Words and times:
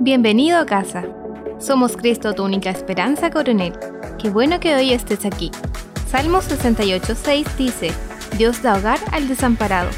Bienvenido 0.00 0.58
a 0.58 0.64
casa. 0.64 1.04
Somos 1.58 1.96
Cristo, 1.96 2.32
tu 2.32 2.44
única 2.44 2.70
esperanza, 2.70 3.30
coronel. 3.30 3.72
Qué 4.22 4.30
bueno 4.30 4.60
que 4.60 4.76
hoy 4.76 4.92
estés 4.92 5.26
aquí. 5.26 5.50
Salmo 6.08 6.38
68.6 6.38 7.56
dice, 7.56 7.90
Dios 8.36 8.62
da 8.62 8.76
hogar 8.76 9.00
al 9.10 9.26
desamparado. 9.26 9.90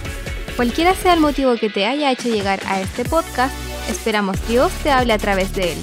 Cualquiera 0.56 0.94
sea 0.94 1.12
el 1.12 1.20
motivo 1.20 1.54
que 1.56 1.68
te 1.68 1.84
haya 1.84 2.10
hecho 2.10 2.30
llegar 2.30 2.60
a 2.66 2.80
este 2.80 3.04
podcast, 3.04 3.54
esperamos 3.90 4.36
Dios 4.48 4.72
te 4.82 4.90
hable 4.90 5.12
a 5.12 5.18
través 5.18 5.54
de 5.54 5.74
él. 5.74 5.78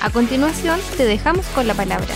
A 0.00 0.10
continuación, 0.10 0.78
te 0.96 1.04
dejamos 1.04 1.44
con 1.48 1.66
la 1.66 1.74
palabra. 1.74 2.14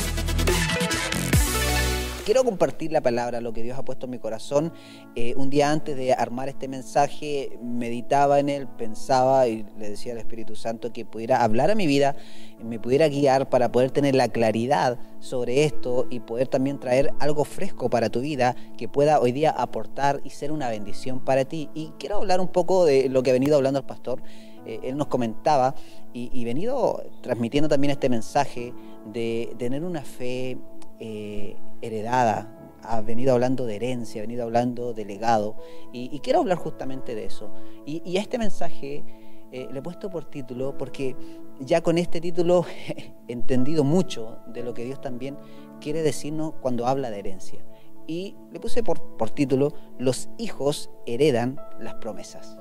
Quiero 2.24 2.44
compartir 2.44 2.92
la 2.92 3.00
palabra, 3.00 3.40
lo 3.40 3.52
que 3.52 3.64
Dios 3.64 3.76
ha 3.76 3.84
puesto 3.84 4.06
en 4.06 4.12
mi 4.12 4.20
corazón. 4.20 4.72
Eh, 5.16 5.34
un 5.36 5.50
día 5.50 5.72
antes 5.72 5.96
de 5.96 6.12
armar 6.12 6.48
este 6.48 6.68
mensaje, 6.68 7.58
meditaba 7.60 8.38
en 8.38 8.48
él, 8.48 8.68
pensaba 8.68 9.48
y 9.48 9.66
le 9.76 9.90
decía 9.90 10.12
al 10.12 10.18
Espíritu 10.18 10.54
Santo 10.54 10.92
que 10.92 11.04
pudiera 11.04 11.42
hablar 11.42 11.72
a 11.72 11.74
mi 11.74 11.88
vida, 11.88 12.14
me 12.62 12.78
pudiera 12.78 13.08
guiar 13.08 13.50
para 13.50 13.72
poder 13.72 13.90
tener 13.90 14.14
la 14.14 14.28
claridad 14.28 15.00
sobre 15.18 15.64
esto 15.64 16.06
y 16.10 16.20
poder 16.20 16.46
también 16.46 16.78
traer 16.78 17.12
algo 17.18 17.44
fresco 17.44 17.90
para 17.90 18.08
tu 18.08 18.20
vida 18.20 18.54
que 18.78 18.86
pueda 18.86 19.18
hoy 19.18 19.32
día 19.32 19.50
aportar 19.50 20.20
y 20.22 20.30
ser 20.30 20.52
una 20.52 20.68
bendición 20.68 21.18
para 21.18 21.44
ti. 21.44 21.70
Y 21.74 21.88
quiero 21.98 22.18
hablar 22.18 22.40
un 22.40 22.48
poco 22.48 22.84
de 22.84 23.08
lo 23.08 23.24
que 23.24 23.30
ha 23.30 23.32
venido 23.32 23.56
hablando 23.56 23.80
el 23.80 23.86
pastor. 23.86 24.22
Eh, 24.64 24.78
él 24.84 24.96
nos 24.96 25.08
comentaba 25.08 25.74
y, 26.12 26.30
y 26.32 26.44
venido 26.44 27.02
transmitiendo 27.20 27.68
también 27.68 27.90
este 27.90 28.08
mensaje 28.08 28.72
de 29.12 29.56
tener 29.58 29.82
una 29.82 30.02
fe 30.02 30.56
eh, 31.00 31.56
heredada, 31.82 32.62
ha 32.82 33.00
venido 33.00 33.32
hablando 33.34 33.66
de 33.66 33.76
herencia, 33.76 34.22
ha 34.22 34.24
venido 34.24 34.44
hablando 34.44 34.94
de 34.94 35.04
legado, 35.04 35.56
y, 35.92 36.18
quiero 36.20 36.40
hablar 36.40 36.58
justamente 36.58 37.14
de 37.14 37.26
eso. 37.26 37.52
Y, 37.84 38.16
a 38.16 38.20
este 38.20 38.38
mensaje 38.38 39.04
eh, 39.52 39.68
le 39.70 39.78
he 39.80 39.82
puesto 39.82 40.08
por 40.08 40.24
título 40.24 40.78
porque 40.78 41.14
ya 41.60 41.82
con 41.82 41.98
este 41.98 42.20
título 42.20 42.64
he 43.28 43.32
entendido 43.32 43.84
mucho 43.84 44.38
de 44.46 44.62
lo 44.62 44.72
que 44.72 44.84
Dios 44.84 45.00
también 45.00 45.36
quiere 45.80 46.02
decirnos 46.02 46.54
cuando 46.60 46.86
habla 46.86 47.10
de 47.10 47.18
herencia. 47.18 47.64
Y 48.06 48.36
le 48.50 48.58
puse 48.58 48.82
por, 48.82 48.98
título, 49.30 49.72
los 49.98 50.28
hijos 50.38 50.90
heredan 51.06 51.60
las 51.78 51.94
promesas 51.94 52.56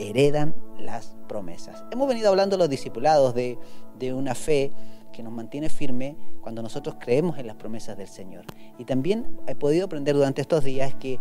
heredan 0.00 0.54
las 0.78 1.16
promesas. 1.26 1.84
Hemos 1.90 2.06
venido 2.06 2.28
hablando 2.28 2.56
los 2.56 2.68
discipulados 2.68 3.34
de 3.34 3.58
una 4.14 4.36
fe 4.36 4.72
que 5.12 5.22
nos 5.22 5.32
mantiene 5.32 5.68
firme 5.68 6.16
cuando 6.40 6.62
nosotros 6.62 6.96
creemos 6.98 7.38
en 7.38 7.46
las 7.46 7.56
promesas 7.56 7.96
del 7.96 8.08
Señor. 8.08 8.44
Y 8.78 8.84
también 8.84 9.38
he 9.46 9.54
podido 9.54 9.86
aprender 9.86 10.14
durante 10.14 10.40
estos 10.40 10.64
días 10.64 10.94
que 10.94 11.18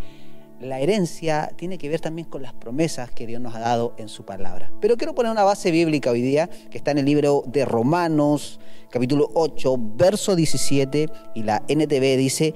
la 0.59 0.79
herencia 0.79 1.52
tiene 1.55 1.77
que 1.77 1.89
ver 1.89 1.99
también 1.99 2.27
con 2.27 2.41
las 2.41 2.53
promesas 2.53 3.11
que 3.11 3.27
Dios 3.27 3.41
nos 3.41 3.53
ha 3.55 3.59
dado 3.59 3.94
en 3.97 4.09
su 4.09 4.25
palabra. 4.25 4.71
Pero 4.81 4.97
quiero 4.97 5.13
poner 5.13 5.31
una 5.31 5.44
base 5.44 5.71
bíblica 5.71 6.11
hoy 6.11 6.21
día 6.21 6.49
que 6.71 6.77
está 6.77 6.91
en 6.91 6.97
el 6.99 7.05
libro 7.05 7.44
de 7.45 7.66
Romanos, 7.66 8.59
capítulo 8.89 9.29
8, 9.33 9.75
verso 9.95 10.35
17, 10.35 11.09
y 11.35 11.44
la 11.44 11.63
NTV 11.67 12.17
dice, 12.17 12.53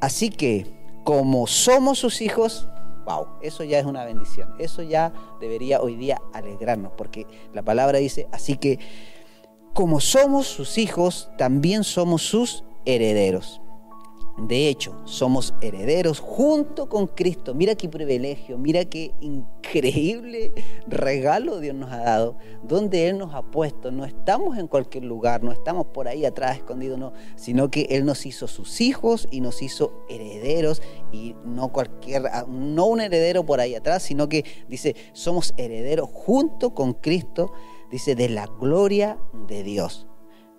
así 0.00 0.30
que 0.30 0.66
como 1.04 1.46
somos 1.46 2.00
sus 2.00 2.20
hijos, 2.20 2.68
wow, 3.04 3.26
eso 3.40 3.62
ya 3.62 3.78
es 3.78 3.86
una 3.86 4.04
bendición, 4.04 4.52
eso 4.58 4.82
ya 4.82 5.12
debería 5.40 5.80
hoy 5.80 5.94
día 5.94 6.20
alegrarnos, 6.32 6.92
porque 6.96 7.26
la 7.54 7.62
palabra 7.62 7.98
dice, 7.98 8.26
así 8.32 8.56
que 8.56 8.80
como 9.76 10.00
somos 10.00 10.46
sus 10.46 10.78
hijos, 10.78 11.28
también 11.36 11.84
somos 11.84 12.22
sus 12.22 12.64
herederos. 12.86 13.60
De 14.38 14.68
hecho, 14.68 14.98
somos 15.04 15.52
herederos 15.60 16.18
junto 16.18 16.88
con 16.88 17.06
Cristo. 17.06 17.54
Mira 17.54 17.74
qué 17.74 17.86
privilegio, 17.86 18.56
mira 18.56 18.86
qué 18.86 19.12
increíble 19.20 20.50
regalo 20.86 21.60
Dios 21.60 21.74
nos 21.74 21.92
ha 21.92 21.98
dado, 21.98 22.38
donde 22.62 23.08
Él 23.08 23.18
nos 23.18 23.34
ha 23.34 23.42
puesto. 23.42 23.90
No 23.90 24.06
estamos 24.06 24.56
en 24.56 24.66
cualquier 24.66 25.04
lugar, 25.04 25.42
no 25.42 25.52
estamos 25.52 25.88
por 25.88 26.08
ahí 26.08 26.24
atrás 26.24 26.56
escondidos, 26.56 26.98
no, 26.98 27.12
sino 27.34 27.70
que 27.70 27.82
Él 27.90 28.06
nos 28.06 28.24
hizo 28.24 28.48
sus 28.48 28.80
hijos 28.80 29.28
y 29.30 29.42
nos 29.42 29.60
hizo 29.60 30.06
herederos 30.08 30.80
y 31.12 31.34
no 31.44 31.70
cualquier, 31.70 32.22
no 32.48 32.86
un 32.86 33.02
heredero 33.02 33.44
por 33.44 33.60
ahí 33.60 33.74
atrás, 33.74 34.04
sino 34.04 34.26
que 34.26 34.42
dice, 34.68 34.96
somos 35.12 35.52
herederos 35.58 36.08
junto 36.10 36.74
con 36.74 36.94
Cristo 36.94 37.52
dice, 37.90 38.14
de 38.14 38.28
la 38.28 38.46
gloria 38.46 39.18
de 39.48 39.62
Dios. 39.62 40.06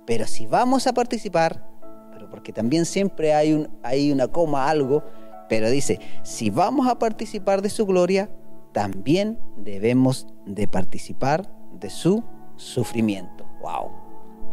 Pero 0.05 0.25
si 0.25 0.47
vamos 0.47 0.87
a 0.87 0.93
participar, 0.93 1.69
pero 2.11 2.29
porque 2.29 2.53
también 2.53 2.85
siempre 2.85 3.33
hay, 3.33 3.53
un, 3.53 3.69
hay 3.83 4.11
una 4.11 4.27
coma, 4.27 4.69
algo, 4.69 5.03
pero 5.49 5.69
dice, 5.69 5.99
si 6.23 6.49
vamos 6.49 6.87
a 6.87 6.99
participar 6.99 7.61
de 7.61 7.69
su 7.69 7.85
gloria, 7.85 8.29
también 8.73 9.39
debemos 9.57 10.27
de 10.45 10.67
participar 10.67 11.51
de 11.71 11.89
su 11.89 12.23
sufrimiento. 12.55 13.45
Wow. 13.61 13.91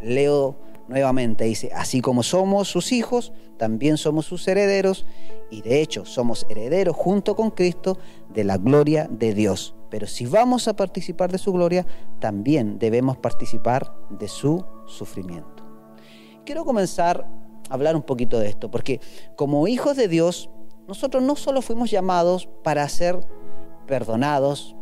Leo 0.03 0.59
nuevamente, 0.89 1.45
dice, 1.45 1.71
así 1.75 2.01
como 2.01 2.23
somos 2.23 2.69
sus 2.69 2.93
hijos, 2.93 3.33
también 3.57 3.97
somos 3.97 4.27
sus 4.27 4.47
herederos, 4.49 5.07
y 5.51 5.63
de 5.63 5.81
hecho 5.81 6.05
somos 6.05 6.47
herederos 6.49 6.97
junto 6.97 7.37
con 7.37 7.51
Cristo 7.51 7.99
de 8.33 8.45
la 8.45 8.59
gloria 8.59 9.09
de 9.11 9.35
Dios. 9.35 9.75
Pero 9.95 10.09
si 10.09 10.27
vamos 10.27 10.67
a 10.67 10.75
participar 10.75 11.31
de 11.31 11.39
su 11.39 11.53
gloria, 11.53 11.87
también 12.19 12.81
debemos 12.81 13.17
participar 13.17 13.95
de 14.11 14.27
su 14.27 14.65
sufrimiento. 14.87 15.63
Quiero 16.45 16.65
comenzar 16.65 17.25
a 17.71 17.75
hablar 17.75 17.95
un 17.95 18.03
poquito 18.03 18.41
de 18.41 18.49
esto, 18.49 18.73
porque 18.73 19.01
como 19.37 19.69
hijos 19.69 19.97
de 19.97 20.09
Dios, 20.09 20.51
nosotros 20.89 21.23
no 21.23 21.37
solo 21.37 21.63
fuimos 21.63 21.93
llamados 21.93 22.49
para 22.65 22.89
ser 22.89 23.21
perdonados, 23.87 24.75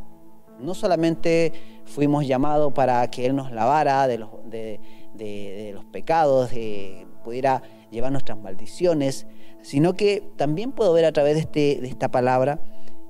no 0.58 0.72
solamente 0.72 1.52
fuimos 1.84 2.26
llamados 2.26 2.72
para 2.72 3.06
que 3.10 3.26
Él 3.26 3.36
nos 3.36 3.52
lavara 3.52 4.06
de 4.06 4.16
los, 4.16 4.30
de, 4.46 5.72
los 5.74 5.84
pecados, 5.84 6.52
de, 6.52 7.06
pudiera 7.22 7.62
llevar 7.90 8.12
nuestras 8.12 8.38
maldiciones, 8.38 9.26
sino 9.60 9.92
que 9.92 10.26
también 10.36 10.72
puedo 10.72 10.94
ver 10.94 11.04
a 11.04 11.12
través 11.12 11.34
de, 11.34 11.40
este, 11.40 11.82
de 11.82 11.88
esta 11.88 12.10
palabra 12.10 12.62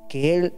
que 0.08 0.34
Él 0.34 0.54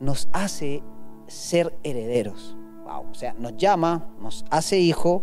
nos 0.00 0.28
hace 0.32 0.82
ser 1.26 1.76
herederos. 1.82 2.56
O 2.86 3.14
sea, 3.14 3.34
nos 3.34 3.56
llama, 3.56 4.08
nos 4.20 4.44
hace 4.50 4.78
hijo 4.78 5.20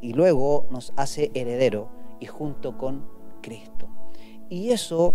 y 0.00 0.12
luego 0.12 0.66
nos 0.70 0.92
hace 0.96 1.30
heredero 1.34 1.88
y 2.20 2.26
junto 2.26 2.76
con 2.76 3.06
Cristo. 3.40 3.88
Y 4.48 4.70
eso 4.70 5.14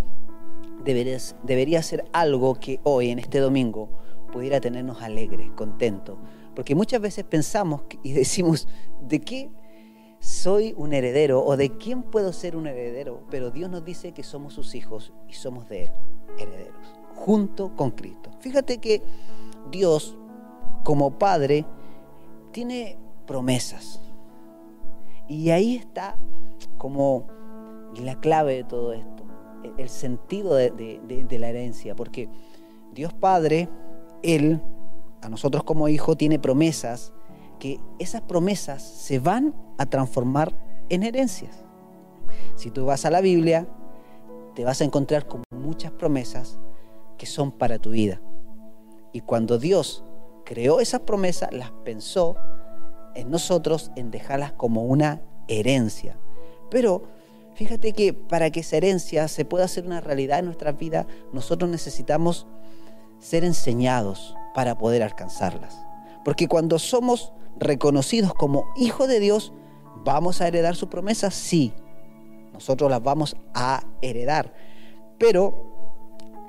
debería, 0.83 1.17
debería 1.43 1.83
ser 1.83 2.05
algo 2.13 2.55
que 2.55 2.79
hoy, 2.83 3.09
en 3.09 3.19
este 3.19 3.39
domingo, 3.39 3.89
pudiera 4.31 4.61
tenernos 4.61 5.01
alegres, 5.01 5.51
contentos. 5.51 6.17
Porque 6.55 6.75
muchas 6.75 7.01
veces 7.01 7.25
pensamos 7.25 7.81
y 8.01 8.13
decimos, 8.13 8.67
¿de 9.01 9.19
qué 9.19 9.51
soy 10.19 10.73
un 10.77 10.93
heredero 10.93 11.43
o 11.43 11.57
de 11.57 11.77
quién 11.77 12.03
puedo 12.03 12.31
ser 12.31 12.55
un 12.55 12.67
heredero? 12.67 13.25
Pero 13.29 13.51
Dios 13.51 13.69
nos 13.69 13.83
dice 13.83 14.13
que 14.13 14.23
somos 14.23 14.53
sus 14.53 14.73
hijos 14.75 15.11
y 15.27 15.33
somos 15.33 15.67
de 15.67 15.85
Él, 15.85 15.91
herederos 16.37 17.02
junto 17.15 17.75
con 17.75 17.91
Cristo. 17.91 18.29
Fíjate 18.39 18.79
que 18.79 19.01
Dios, 19.71 20.17
como 20.83 21.17
Padre, 21.17 21.65
tiene 22.51 22.97
promesas. 23.25 23.99
Y 25.27 25.49
ahí 25.49 25.75
está 25.75 26.17
como 26.77 27.27
la 27.97 28.19
clave 28.19 28.55
de 28.55 28.63
todo 28.63 28.93
esto, 28.93 29.23
el 29.77 29.89
sentido 29.89 30.55
de, 30.55 31.37
la 31.39 31.49
herencia, 31.49 31.95
porque 31.95 32.29
Dios 32.93 33.13
Padre, 33.13 33.69
Él, 34.21 34.61
a 35.21 35.29
nosotros 35.29 35.63
como 35.63 35.87
hijo, 35.87 36.15
tiene 36.15 36.39
promesas, 36.39 37.13
que 37.59 37.79
esas 37.99 38.21
promesas 38.21 38.81
se 38.81 39.19
van 39.19 39.55
a 39.77 39.85
transformar 39.85 40.53
en 40.89 41.03
herencias. 41.03 41.63
Si 42.55 42.71
tú 42.71 42.85
vas 42.85 43.05
a 43.05 43.11
la 43.11 43.21
Biblia, 43.21 43.67
te 44.53 44.65
vas 44.65 44.81
a 44.81 44.83
encontrar 44.83 45.27
con 45.27 45.43
muchas 45.51 45.91
promesas 45.91 46.59
que 47.23 47.29
son 47.29 47.53
para 47.53 47.79
tu 47.79 47.91
vida. 47.91 48.19
Y 49.13 49.21
cuando 49.21 49.57
Dios 49.57 50.03
creó 50.43 50.81
esas 50.81 50.99
promesas, 50.99 51.53
las 51.53 51.71
pensó 51.85 52.35
en 53.15 53.31
nosotros 53.31 53.91
en 53.95 54.11
dejarlas 54.11 54.51
como 54.51 54.83
una 54.83 55.21
herencia. 55.47 56.19
Pero 56.69 57.03
fíjate 57.55 57.93
que 57.93 58.11
para 58.11 58.49
que 58.49 58.59
esa 58.59 58.75
herencia 58.75 59.29
se 59.29 59.45
pueda 59.45 59.63
hacer 59.63 59.85
una 59.85 60.01
realidad 60.01 60.39
en 60.39 60.47
nuestras 60.47 60.77
vidas, 60.77 61.05
nosotros 61.31 61.71
necesitamos 61.71 62.45
ser 63.19 63.45
enseñados 63.45 64.35
para 64.53 64.77
poder 64.77 65.01
alcanzarlas. 65.01 65.79
Porque 66.25 66.49
cuando 66.49 66.77
somos 66.77 67.31
reconocidos 67.57 68.33
como 68.33 68.65
hijos 68.75 69.07
de 69.07 69.21
Dios, 69.21 69.53
¿vamos 70.03 70.41
a 70.41 70.47
heredar 70.49 70.75
sus 70.75 70.89
promesas? 70.89 71.33
Sí, 71.33 71.71
nosotros 72.51 72.91
las 72.91 73.01
vamos 73.01 73.37
a 73.53 73.81
heredar. 74.01 74.53
Pero 75.17 75.72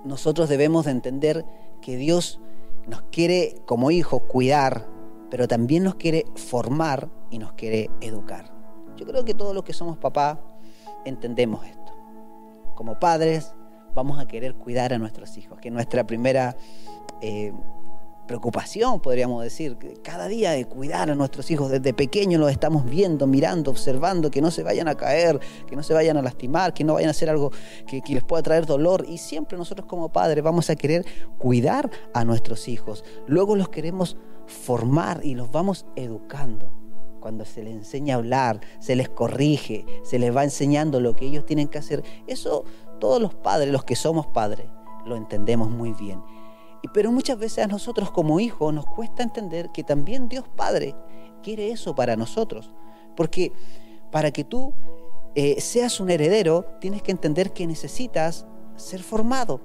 nosotros 0.05 0.49
debemos 0.49 0.85
de 0.85 0.93
entender 0.93 1.45
que 1.81 1.97
Dios 1.97 2.41
nos 2.87 3.03
quiere 3.11 3.57
como 3.67 3.91
hijos 3.91 4.23
cuidar, 4.23 4.87
pero 5.31 5.49
también 5.49 5.83
nos 5.83 5.95
quiere 5.97 6.27
formar 6.37 7.09
y 7.31 7.39
nos 7.39 7.55
quiere 7.55 7.91
educar. 8.01 8.53
Yo 8.97 9.07
creo 9.07 9.25
que 9.25 9.35
todos 9.35 9.55
los 9.55 9.65
que 9.65 9.73
somos 9.73 9.99
papás 9.99 10.39
entendemos 11.05 11.67
esto. 11.67 11.93
Como 12.75 12.99
padres 12.99 13.55
vamos 13.95 14.19
a 14.19 14.27
querer 14.27 14.55
cuidar 14.55 14.93
a 14.93 14.99
nuestros 14.99 15.37
hijos, 15.39 15.59
que 15.61 15.71
nuestra 15.71 16.05
primera, 16.05 16.57
eh, 17.21 17.53
preocupación, 18.27 19.01
podríamos 19.01 19.43
decir, 19.43 19.77
cada 20.03 20.29
día 20.29 20.53
de 20.53 20.65
cuidar 20.65 21.11
a 21.11 21.15
nuestros 21.15 21.51
hijos. 21.51 21.71
Desde 21.71 21.93
pequeños 21.93 22.41
los 22.41 22.51
estamos 22.51 22.85
viendo, 22.85 23.27
mirando, 23.27 23.71
observando, 23.71 24.31
que 24.31 24.41
no 24.41 24.51
se 24.51 24.63
vayan 24.63 24.89
a 24.89 24.95
caer, 24.95 25.41
que 25.67 25.77
no 25.77 25.83
se 25.83 25.95
vayan 25.95 26.17
a 26.17 26.23
lastimar, 26.23 26.75
que 26.75 26.85
no 26.85 26.95
vayan 26.95 27.09
a 27.09 27.11
hacer 27.11 27.31
algo 27.31 27.51
que, 27.87 28.03
les 28.07 28.25
pueda 28.25 28.43
traer 28.43 28.67
dolor. 28.67 29.05
Y 29.09 29.19
siempre 29.19 29.59
nosotros 29.59 29.87
como 29.87 30.11
padres 30.13 30.43
vamos 30.43 30.71
a 30.71 30.77
querer 30.77 31.05
cuidar 31.39 31.91
a 32.13 32.25
nuestros 32.25 32.69
hijos. 32.69 33.05
Luego 33.27 33.57
los 33.57 33.69
queremos 33.69 34.17
formar 34.47 35.21
y 35.25 35.35
los 35.35 35.51
vamos 35.51 35.87
educando. 35.97 36.73
Cuando 37.21 37.45
se 37.47 37.63
les 37.63 37.73
enseña 37.73 38.15
a 38.15 38.19
hablar, 38.19 38.61
se 38.81 38.97
les 38.97 39.09
corrige, 39.09 39.87
se 40.03 40.19
les 40.19 40.35
va 40.35 40.45
enseñando 40.45 41.01
lo 41.01 41.17
que 41.17 41.25
ellos 41.25 41.47
tienen 41.47 41.69
que 41.69 41.79
hacer. 41.79 42.05
Eso 42.27 42.65
todos 43.01 43.21
los 43.21 43.35
padres, 43.35 43.71
los 43.73 43.85
que 43.85 43.97
somos 43.97 44.27
padres, 44.27 44.67
lo 45.07 45.17
entendemos 45.17 45.71
muy 45.71 45.93
bien. 45.93 46.23
Pero 46.93 47.11
muchas 47.13 47.39
veces 47.39 47.65
a 47.65 47.69
nosotros 47.69 48.11
como 48.11 48.41
hijos 48.41 48.73
nos 48.73 48.87
cuesta 48.87 49.23
entender 49.23 49.71
que 49.73 49.85
también 49.85 50.29
Dios 50.29 50.45
Padre 50.55 50.95
quiere 51.43 51.71
eso 51.71 51.95
para 51.95 52.17
nosotros. 52.17 52.71
Porque 53.17 53.53
para 54.11 54.31
que 54.31 54.45
tú 54.45 54.75
eh, 55.35 55.61
seas 55.61 56.01
un 56.01 56.11
heredero, 56.11 56.65
tienes 56.81 57.03
que 57.03 57.11
entender 57.11 57.53
que 57.53 57.67
necesitas 57.67 58.47
ser 58.77 59.03
formado. 59.03 59.61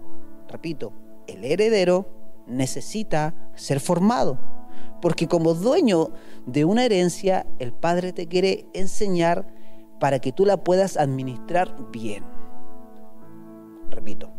Repito, 0.48 0.94
el 1.28 1.44
heredero 1.44 2.08
necesita 2.48 3.36
ser 3.56 3.80
formado. 3.80 4.40
Porque 5.02 5.28
como 5.28 5.54
dueño 5.54 6.12
de 6.46 6.66
una 6.66 6.86
herencia, 6.86 7.46
el 7.60 7.72
Padre 7.72 8.12
te 8.12 8.28
quiere 8.28 8.68
enseñar 8.74 9.48
para 10.00 10.20
que 10.20 10.32
tú 10.32 10.46
la 10.46 10.64
puedas 10.64 10.98
administrar 10.98 11.76
bien. 11.92 12.24
Repito, 13.90 14.32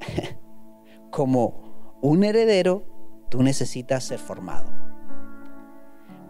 como 1.10 1.65
un 2.00 2.24
heredero, 2.24 2.84
tú 3.28 3.42
necesitas 3.42 4.04
ser 4.04 4.18
formado. 4.18 4.70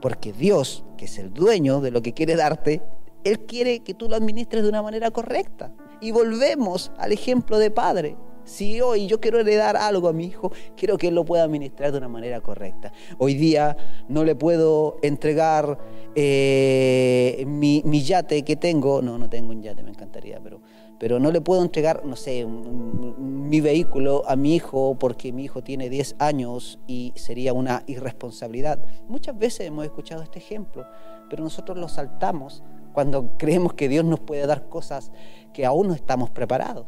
Porque 0.00 0.32
Dios, 0.32 0.84
que 0.96 1.06
es 1.06 1.18
el 1.18 1.32
dueño 1.32 1.80
de 1.80 1.90
lo 1.90 2.02
que 2.02 2.12
quiere 2.12 2.36
darte, 2.36 2.82
Él 3.24 3.40
quiere 3.40 3.80
que 3.80 3.94
tú 3.94 4.08
lo 4.08 4.16
administres 4.16 4.62
de 4.62 4.68
una 4.68 4.82
manera 4.82 5.10
correcta. 5.10 5.72
Y 6.00 6.10
volvemos 6.10 6.92
al 6.98 7.12
ejemplo 7.12 7.58
de 7.58 7.70
padre. 7.70 8.16
Si 8.44 8.80
hoy 8.80 9.08
yo 9.08 9.20
quiero 9.20 9.40
heredar 9.40 9.76
algo 9.76 10.08
a 10.08 10.12
mi 10.12 10.26
hijo, 10.26 10.52
quiero 10.76 10.98
que 10.98 11.08
él 11.08 11.16
lo 11.16 11.24
pueda 11.24 11.42
administrar 11.42 11.90
de 11.90 11.98
una 11.98 12.08
manera 12.08 12.40
correcta. 12.40 12.92
Hoy 13.18 13.34
día 13.34 13.76
no 14.08 14.22
le 14.22 14.36
puedo 14.36 14.98
entregar 15.02 15.78
eh, 16.14 17.44
mi, 17.48 17.82
mi, 17.84 18.04
yate 18.04 18.44
que 18.44 18.54
tengo. 18.54 19.02
No, 19.02 19.18
no 19.18 19.28
tengo 19.28 19.50
un 19.50 19.62
yate, 19.62 19.82
me 19.82 19.90
encantaría, 19.90 20.38
pero 20.40 20.60
pero 20.98 21.19
no 21.19 21.31
le 21.31 21.40
puedo 21.40 21.62
entregar, 21.62 22.04
no 22.04 22.16
sé, 22.16 22.46
mi 22.46 23.60
vehículo 23.60 24.22
a 24.26 24.37
mi 24.37 24.54
hijo 24.54 24.96
porque 24.98 25.32
mi 25.32 25.44
hijo 25.44 25.62
tiene 25.62 25.90
10 25.90 26.16
años 26.19 26.78
y 26.87 27.12
sería 27.16 27.52
una 27.52 27.82
irresponsabilidad. 27.87 28.82
Muchas 29.08 29.38
veces 29.38 29.66
hemos 29.66 29.84
escuchado 29.84 30.22
este 30.22 30.38
ejemplo, 30.38 30.87
pero 31.28 31.44
nosotros 31.44 31.76
lo 31.76 31.88
saltamos 31.88 32.62
cuando 32.93 33.32
creemos 33.38 33.75
que 33.75 33.88
Dios 33.88 34.04
nos 34.04 34.20
puede 34.20 34.46
dar 34.46 34.69
cosas 34.69 35.12
que 35.52 35.66
aún 35.66 35.88
no 35.88 35.94
estamos 35.94 36.31
preparados. 36.31 36.87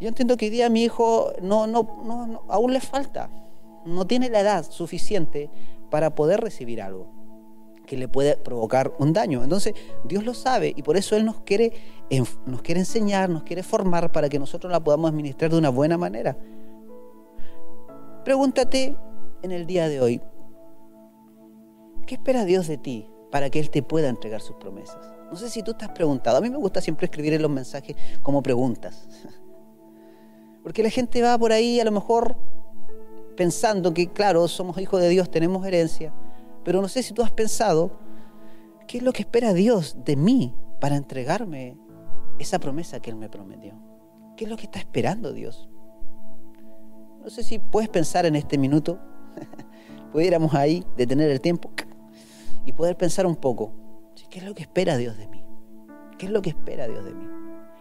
Yo 0.00 0.08
entiendo 0.08 0.36
que 0.36 0.46
hoy 0.46 0.50
día 0.50 0.68
mi 0.68 0.82
hijo 0.84 1.32
no, 1.40 1.66
no, 1.66 2.02
no, 2.04 2.42
aún 2.48 2.72
le 2.72 2.80
falta, 2.80 3.30
no 3.86 4.06
tiene 4.06 4.28
la 4.28 4.40
edad 4.40 4.66
suficiente 4.68 5.48
para 5.90 6.14
poder 6.14 6.40
recibir 6.40 6.82
algo 6.82 7.15
que 7.86 7.96
le 7.96 8.08
puede 8.08 8.36
provocar 8.36 8.92
un 8.98 9.12
daño. 9.12 9.42
Entonces, 9.42 9.74
Dios 10.04 10.24
lo 10.24 10.34
sabe 10.34 10.74
y 10.76 10.82
por 10.82 10.96
eso 10.96 11.16
Él 11.16 11.24
nos 11.24 11.40
quiere, 11.40 11.72
nos 12.44 12.60
quiere 12.62 12.80
enseñar, 12.80 13.30
nos 13.30 13.44
quiere 13.44 13.62
formar 13.62 14.12
para 14.12 14.28
que 14.28 14.38
nosotros 14.38 14.70
la 14.70 14.82
podamos 14.82 15.10
administrar 15.10 15.50
de 15.50 15.58
una 15.58 15.70
buena 15.70 15.96
manera. 15.96 16.36
Pregúntate 18.24 18.96
en 19.42 19.52
el 19.52 19.66
día 19.66 19.88
de 19.88 20.00
hoy, 20.00 20.20
¿qué 22.06 22.16
espera 22.16 22.44
Dios 22.44 22.66
de 22.66 22.76
ti 22.76 23.08
para 23.30 23.48
que 23.50 23.60
Él 23.60 23.70
te 23.70 23.82
pueda 23.82 24.08
entregar 24.08 24.40
sus 24.40 24.56
promesas? 24.56 24.98
No 25.30 25.36
sé 25.36 25.48
si 25.48 25.62
tú 25.62 25.72
estás 25.72 25.90
preguntado. 25.90 26.36
A 26.36 26.40
mí 26.40 26.50
me 26.50 26.56
gusta 26.56 26.80
siempre 26.80 27.06
escribir 27.06 27.32
en 27.34 27.42
los 27.42 27.50
mensajes 27.50 27.96
como 28.22 28.42
preguntas. 28.42 29.08
Porque 30.62 30.82
la 30.82 30.90
gente 30.90 31.22
va 31.22 31.38
por 31.38 31.52
ahí 31.52 31.78
a 31.78 31.84
lo 31.84 31.92
mejor 31.92 32.36
pensando 33.36 33.94
que, 33.94 34.08
claro, 34.08 34.48
somos 34.48 34.78
hijos 34.78 35.00
de 35.00 35.08
Dios, 35.08 35.30
tenemos 35.30 35.64
herencia 35.64 36.12
pero 36.66 36.82
no 36.82 36.88
sé 36.88 37.04
si 37.04 37.14
tú 37.14 37.22
has 37.22 37.30
pensado, 37.30 37.92
¿qué 38.88 38.98
es 38.98 39.04
lo 39.04 39.12
que 39.12 39.22
espera 39.22 39.52
Dios 39.52 39.98
de 40.04 40.16
mí 40.16 40.52
para 40.80 40.96
entregarme 40.96 41.78
esa 42.40 42.58
promesa 42.58 42.98
que 42.98 43.08
Él 43.08 43.14
me 43.14 43.28
prometió? 43.28 43.74
¿Qué 44.36 44.46
es 44.46 44.50
lo 44.50 44.56
que 44.56 44.64
está 44.64 44.80
esperando 44.80 45.32
Dios? 45.32 45.70
No 47.22 47.30
sé 47.30 47.44
si 47.44 47.60
puedes 47.60 47.88
pensar 47.88 48.26
en 48.26 48.34
este 48.34 48.58
minuto, 48.58 48.98
pudiéramos 50.12 50.54
ahí 50.54 50.84
detener 50.96 51.30
el 51.30 51.40
tiempo 51.40 51.70
y 52.64 52.72
poder 52.72 52.96
pensar 52.96 53.26
un 53.26 53.36
poco, 53.36 53.72
¿qué 54.28 54.40
es 54.40 54.44
lo 54.44 54.52
que 54.52 54.62
espera 54.62 54.96
Dios 54.96 55.16
de 55.16 55.28
mí? 55.28 55.44
¿Qué 56.18 56.26
es 56.26 56.32
lo 56.32 56.42
que 56.42 56.50
espera 56.50 56.88
Dios 56.88 57.04
de 57.04 57.14
mí? 57.14 57.28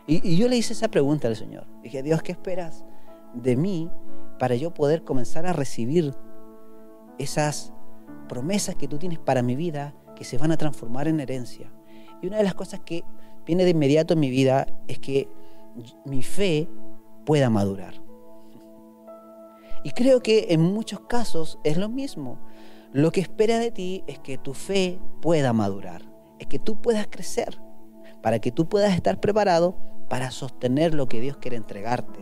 Y, 0.05 0.37
yo 0.37 0.47
le 0.47 0.57
hice 0.57 0.73
esa 0.73 0.89
pregunta 0.89 1.27
al 1.27 1.35
Señor. 1.35 1.65
Dije, 1.81 2.03
Dios, 2.03 2.21
¿qué 2.21 2.33
esperas 2.33 2.85
de 3.33 3.55
mí 3.55 3.89
para 4.37 4.53
yo 4.53 4.75
poder 4.75 5.03
comenzar 5.03 5.47
a 5.47 5.53
recibir 5.53 6.13
esas 7.17 7.73
promesas 8.27 8.75
que 8.75 8.87
tú 8.87 8.97
tienes 8.97 9.19
para 9.19 9.41
mi 9.41 9.55
vida 9.55 9.95
que 10.15 10.23
se 10.23 10.37
van 10.37 10.51
a 10.51 10.57
transformar 10.57 11.07
en 11.07 11.19
herencia. 11.19 11.71
Y 12.21 12.27
una 12.27 12.37
de 12.37 12.43
las 12.43 12.55
cosas 12.55 12.81
que 12.81 13.03
viene 13.45 13.63
de 13.63 13.71
inmediato 13.71 14.13
en 14.13 14.19
mi 14.19 14.29
vida 14.29 14.67
es 14.87 14.99
que 14.99 15.29
mi 16.05 16.23
fe 16.23 16.69
pueda 17.25 17.49
madurar. 17.49 18.01
Y 19.83 19.91
creo 19.91 20.21
que 20.21 20.47
en 20.49 20.61
muchos 20.61 21.01
casos 21.01 21.59
es 21.63 21.77
lo 21.77 21.89
mismo. 21.89 22.39
Lo 22.91 23.11
que 23.11 23.21
espera 23.21 23.59
de 23.59 23.71
ti 23.71 24.03
es 24.07 24.19
que 24.19 24.37
tu 24.37 24.53
fe 24.53 24.99
pueda 25.21 25.53
madurar, 25.53 26.01
es 26.39 26.47
que 26.47 26.59
tú 26.59 26.81
puedas 26.81 27.07
crecer, 27.07 27.59
para 28.23 28.39
que 28.39 28.51
tú 28.51 28.67
puedas 28.67 28.95
estar 28.95 29.19
preparado 29.19 29.77
para 30.09 30.31
sostener 30.31 30.93
lo 30.93 31.07
que 31.07 31.19
Dios 31.19 31.37
quiere 31.37 31.57
entregarte. 31.57 32.19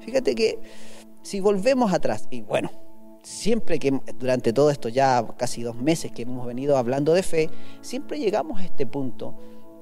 Fíjate 0.00 0.34
que 0.34 0.60
si 1.22 1.40
volvemos 1.40 1.92
atrás, 1.92 2.26
y 2.30 2.42
bueno, 2.42 2.70
siempre 3.24 3.78
que 3.78 4.00
durante 4.18 4.52
todo 4.52 4.70
esto, 4.70 4.88
ya 4.88 5.26
casi 5.36 5.62
dos 5.62 5.76
meses 5.76 6.12
que 6.12 6.22
hemos 6.22 6.46
venido 6.46 6.76
hablando 6.76 7.14
de 7.14 7.22
fe, 7.22 7.50
siempre 7.80 8.18
llegamos 8.18 8.60
a 8.60 8.64
este 8.64 8.86
punto 8.86 9.34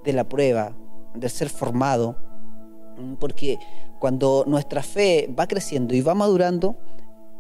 de 0.05 0.13
la 0.13 0.25
prueba, 0.25 0.75
de 1.15 1.29
ser 1.29 1.51
formado, 1.51 2.17
porque 3.19 3.59
cuando 3.99 4.45
nuestra 4.47 4.83
fe 4.83 5.29
va 5.39 5.47
creciendo 5.47 5.95
y 5.95 6.01
va 6.01 6.15
madurando, 6.15 6.77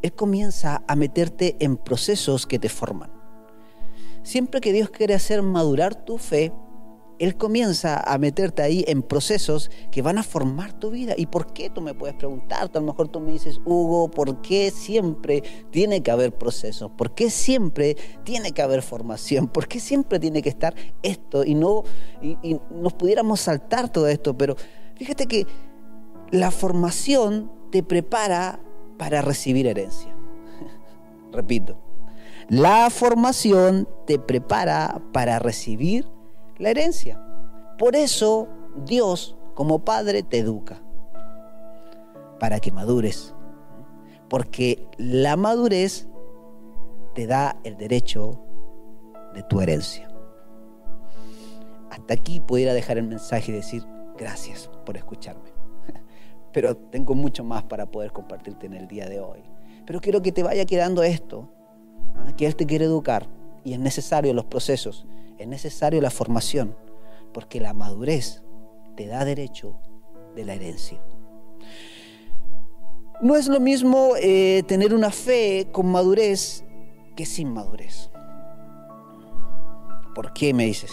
Él 0.02 0.12
comienza 0.12 0.82
a 0.86 0.96
meterte 0.96 1.56
en 1.60 1.76
procesos 1.76 2.46
que 2.46 2.58
te 2.58 2.68
forman. 2.68 3.10
Siempre 4.24 4.60
que 4.60 4.72
Dios 4.72 4.90
quiere 4.90 5.14
hacer 5.14 5.42
madurar 5.42 5.94
tu 5.94 6.18
fe, 6.18 6.52
él 7.22 7.36
comienza 7.36 8.00
a 8.00 8.18
meterte 8.18 8.62
ahí 8.62 8.84
en 8.88 9.00
procesos 9.00 9.70
que 9.92 10.02
van 10.02 10.18
a 10.18 10.24
formar 10.24 10.72
tu 10.72 10.90
vida. 10.90 11.14
¿Y 11.16 11.26
por 11.26 11.52
qué? 11.52 11.70
Tú 11.70 11.80
me 11.80 11.94
puedes 11.94 12.16
preguntar. 12.16 12.68
A 12.74 12.78
lo 12.80 12.84
mejor 12.84 13.06
tú 13.06 13.20
me 13.20 13.30
dices, 13.30 13.60
Hugo, 13.64 14.10
¿por 14.10 14.42
qué 14.42 14.72
siempre 14.72 15.44
tiene 15.70 16.02
que 16.02 16.10
haber 16.10 16.36
procesos? 16.36 16.90
¿Por 16.90 17.14
qué 17.14 17.30
siempre 17.30 17.96
tiene 18.24 18.50
que 18.50 18.60
haber 18.60 18.82
formación? 18.82 19.46
¿Por 19.46 19.68
qué 19.68 19.78
siempre 19.78 20.18
tiene 20.18 20.42
que 20.42 20.48
estar 20.48 20.74
esto? 21.04 21.44
Y 21.44 21.54
no 21.54 21.84
nos 22.72 22.92
pudiéramos 22.94 23.38
saltar 23.38 23.88
todo 23.88 24.08
esto. 24.08 24.36
Pero 24.36 24.56
fíjate 24.96 25.26
que 25.26 25.46
la 26.32 26.50
formación 26.50 27.52
te 27.70 27.84
prepara 27.84 28.58
para 28.98 29.22
recibir 29.22 29.68
herencia. 29.68 30.12
Repito, 31.32 31.78
la 32.48 32.90
formación 32.90 33.88
te 34.08 34.18
prepara 34.18 35.00
para 35.12 35.38
recibir 35.38 36.11
la 36.62 36.70
herencia. 36.70 37.20
Por 37.76 37.96
eso 37.96 38.48
Dios 38.86 39.36
como 39.54 39.84
Padre 39.84 40.22
te 40.22 40.38
educa, 40.38 40.80
para 42.38 42.60
que 42.60 42.70
madures. 42.70 43.34
Porque 44.28 44.86
la 44.96 45.36
madurez 45.36 46.08
te 47.14 47.26
da 47.26 47.58
el 47.64 47.76
derecho 47.76 48.40
de 49.34 49.42
tu 49.42 49.60
herencia. 49.60 50.08
Hasta 51.90 52.14
aquí 52.14 52.40
pudiera 52.40 52.72
dejar 52.72 52.96
el 52.96 53.08
mensaje 53.08 53.52
y 53.52 53.54
decir 53.54 53.84
gracias 54.16 54.70
por 54.86 54.96
escucharme. 54.96 55.50
Pero 56.52 56.76
tengo 56.76 57.14
mucho 57.14 57.44
más 57.44 57.64
para 57.64 57.86
poder 57.86 58.12
compartirte 58.12 58.66
en 58.66 58.74
el 58.74 58.86
día 58.86 59.08
de 59.08 59.20
hoy. 59.20 59.42
Pero 59.84 60.00
quiero 60.00 60.22
que 60.22 60.32
te 60.32 60.42
vaya 60.42 60.64
quedando 60.64 61.02
esto, 61.02 61.50
¿ah? 62.16 62.34
que 62.36 62.46
Él 62.46 62.56
te 62.56 62.66
quiere 62.66 62.84
educar 62.86 63.26
y 63.64 63.74
es 63.74 63.80
necesario 63.80 64.32
los 64.32 64.44
procesos 64.44 65.06
es 65.42 65.48
necesario 65.48 66.00
la 66.00 66.10
formación, 66.10 66.76
porque 67.32 67.60
la 67.60 67.74
madurez 67.74 68.42
te 68.96 69.06
da 69.06 69.24
derecho 69.24 69.76
de 70.34 70.44
la 70.44 70.54
herencia. 70.54 71.02
No 73.20 73.36
es 73.36 73.48
lo 73.48 73.60
mismo 73.60 74.12
eh, 74.20 74.62
tener 74.66 74.94
una 74.94 75.10
fe 75.10 75.68
con 75.72 75.86
madurez 75.86 76.64
que 77.16 77.26
sin 77.26 77.52
madurez. 77.52 78.10
¿Por 80.14 80.32
qué 80.32 80.52
me 80.54 80.66
dices? 80.66 80.92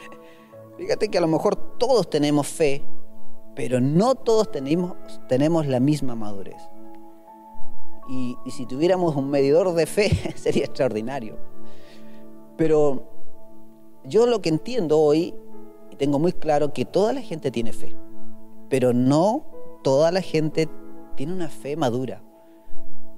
Fíjate 0.78 1.08
que 1.08 1.18
a 1.18 1.20
lo 1.20 1.28
mejor 1.28 1.56
todos 1.78 2.08
tenemos 2.08 2.48
fe, 2.48 2.82
pero 3.54 3.80
no 3.80 4.14
todos 4.14 4.50
tenemos, 4.50 4.96
tenemos 5.28 5.66
la 5.66 5.80
misma 5.80 6.14
madurez. 6.14 6.62
y, 8.08 8.36
si 8.50 8.66
tuviéramos 8.66 9.14
un 9.16 9.30
medidor 9.30 9.72
de 9.74 9.86
fe 9.86 10.10
sería 10.36 10.64
extraordinario. 10.64 11.38
Pero 12.56 13.19
yo 14.04 14.26
lo 14.26 14.40
que 14.40 14.48
entiendo 14.48 14.98
hoy, 14.98 15.34
y 15.90 15.96
tengo 15.96 16.18
muy 16.18 16.32
claro 16.32 16.72
que 16.72 16.84
toda 16.84 17.12
la 17.12 17.22
gente 17.22 17.50
tiene 17.50 17.72
fe, 17.72 17.96
pero 18.68 18.92
no 18.92 19.46
toda 19.82 20.12
la 20.12 20.22
gente 20.22 20.68
tiene 21.16 21.32
una 21.32 21.48
fe 21.48 21.76
madura. 21.76 22.22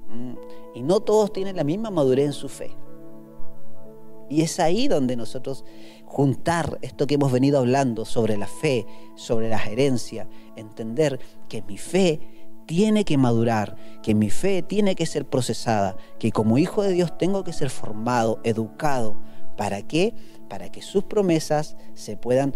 Mm, 0.09 0.33
y 0.75 0.83
no 0.83 0.99
todos 0.99 1.31
tienen 1.31 1.55
la 1.55 1.63
misma 1.63 1.89
madurez 1.89 2.25
en 2.25 2.33
su 2.33 2.49
fe. 2.49 2.75
Y 4.29 4.41
es 4.41 4.59
ahí 4.59 4.87
donde 4.87 5.15
nosotros 5.15 5.65
juntar 6.05 6.79
esto 6.81 7.07
que 7.07 7.15
hemos 7.15 7.31
venido 7.31 7.59
hablando 7.59 8.05
sobre 8.05 8.37
la 8.37 8.47
fe, 8.47 8.85
sobre 9.15 9.49
la 9.49 9.59
gerencia, 9.59 10.27
entender 10.55 11.19
que 11.49 11.61
mi 11.63 11.77
fe 11.77 12.19
tiene 12.65 13.03
que 13.03 13.17
madurar, 13.17 13.75
que 14.01 14.15
mi 14.15 14.29
fe 14.29 14.61
tiene 14.61 14.95
que 14.95 15.05
ser 15.05 15.25
procesada, 15.25 15.97
que 16.19 16.31
como 16.31 16.57
hijo 16.57 16.81
de 16.81 16.93
Dios 16.93 17.17
tengo 17.17 17.43
que 17.43 17.53
ser 17.53 17.69
formado, 17.69 18.39
educado. 18.43 19.15
¿Para 19.57 19.81
qué? 19.83 20.15
Para 20.53 20.71
que 20.71 20.83
sus 20.83 21.03
promesas 21.03 21.75
se 21.95 22.15
puedan 22.15 22.55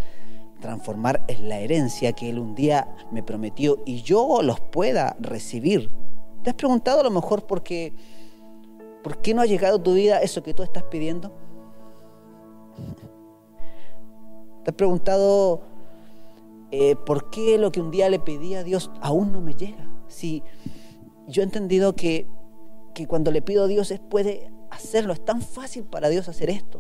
transformar 0.62 1.25
en 1.27 1.50
la 1.50 1.58
herencia 1.58 2.13
que 2.13 2.30
Él 2.30 2.38
un 2.38 2.54
día 2.54 2.88
me 3.10 3.24
prometió 3.24 3.82
y 3.88 4.04
yo 4.04 4.44
los 4.44 4.60
pueda 4.60 5.18
recibir. 5.20 5.89
¿Te 6.44 6.51
has 6.51 6.56
preguntado 6.56 7.00
a 7.00 7.04
lo 7.04 7.10
mejor 7.10 7.48
por 7.48 7.63
qué, 7.63 7.96
por 9.01 9.18
qué 9.18 9.34
no 9.34 9.42
ha 9.42 9.48
llegado 9.48 9.77
a 9.77 9.82
tu 9.82 9.96
vida 9.96 10.22
eso 10.22 10.44
que 10.44 10.54
tú 10.54 10.62
estás 10.62 10.84
pidiendo? 10.84 11.32
¿Te 14.63 14.70
has 14.70 14.75
preguntado 14.75 15.62
eh, 16.70 16.96
por 17.04 17.32
qué 17.32 17.58
lo 17.58 17.72
que 17.72 17.82
un 17.82 17.89
día 17.89 18.10
le 18.10 18.20
pedí 18.20 18.54
a 18.54 18.63
Dios 18.63 18.92
aún 19.01 19.32
no 19.32 19.42
me 19.42 19.56
llega? 19.56 19.89
Si 20.08 20.44
yo 21.27 21.42
he 21.42 21.46
entendido 21.46 21.96
que, 21.96 22.27
que 22.94 23.08
cuando 23.08 23.32
le 23.32 23.42
pido 23.42 23.63
a 23.63 23.68
Dios 23.68 23.89
es 23.89 24.00
puede 24.00 24.51
hacerlo, 24.70 25.13
es 25.13 25.25
tan 25.25 25.42
fácil 25.42 25.84
para 25.86 26.10
Dios 26.10 26.30
hacer 26.30 26.51
esto. 26.51 26.80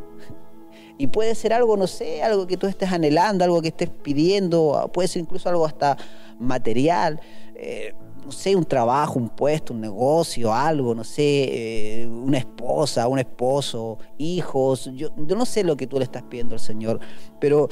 Y 0.97 1.07
puede 1.07 1.35
ser 1.35 1.53
algo, 1.53 1.77
no 1.77 1.87
sé, 1.87 2.23
algo 2.23 2.47
que 2.47 2.57
tú 2.57 2.67
estés 2.67 2.91
anhelando, 2.91 3.43
algo 3.43 3.61
que 3.61 3.67
estés 3.67 3.89
pidiendo, 3.89 4.89
puede 4.93 5.07
ser 5.07 5.21
incluso 5.21 5.47
algo 5.49 5.65
hasta 5.65 5.97
material. 6.39 7.19
Eh, 7.55 7.93
no 8.27 8.31
sé, 8.33 8.55
un 8.55 8.65
trabajo, 8.65 9.19
un 9.19 9.29
puesto, 9.29 9.73
un 9.73 9.79
negocio, 9.79 10.53
algo, 10.53 10.93
no 10.93 11.05
sé, 11.05 12.01
eh, 12.01 12.07
una 12.07 12.39
esposa, 12.39 13.07
un 13.07 13.19
esposo, 13.19 13.99
hijos. 14.17 14.89
Yo, 14.95 15.09
no 15.15 15.45
sé 15.45 15.63
lo 15.63 15.77
que 15.77 15.87
tú 15.87 15.97
le 15.97 16.03
estás 16.03 16.23
pidiendo 16.23 16.55
al 16.55 16.59
Señor, 16.59 16.99
pero 17.39 17.69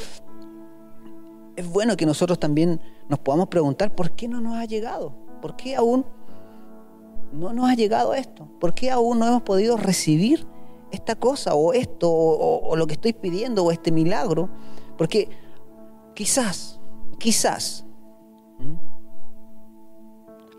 es 1.57 1.67
bueno 1.67 1.97
que 1.97 2.05
nosotros 2.05 2.39
también 2.39 2.79
nos 3.09 3.19
podamos 3.19 3.49
preguntar 3.49 3.93
por 3.93 4.11
qué 4.11 4.29
no 4.29 4.39
nos 4.39 4.55
ha 4.55 4.63
llegado, 4.63 5.13
por 5.41 5.57
qué 5.57 5.75
aún 5.75 6.05
no 7.33 7.51
nos 7.51 7.69
ha 7.69 7.75
llegado 7.75 8.13
esto, 8.13 8.47
por 8.61 8.73
qué 8.73 8.91
aún 8.91 9.19
no 9.19 9.27
hemos 9.27 9.41
podido 9.41 9.75
recibir 9.75 10.47
esta 10.91 11.15
cosa 11.15 11.55
o 11.55 11.73
esto 11.73 12.11
o, 12.11 12.75
lo 12.75 12.87
que 12.87 12.93
estoy 12.93 13.13
pidiendo 13.13 13.63
o 13.63 13.71
este 13.71 13.91
milagro, 13.91 14.49
porque 14.97 15.29
quizás, 16.13 16.79
quizás, 17.19 17.85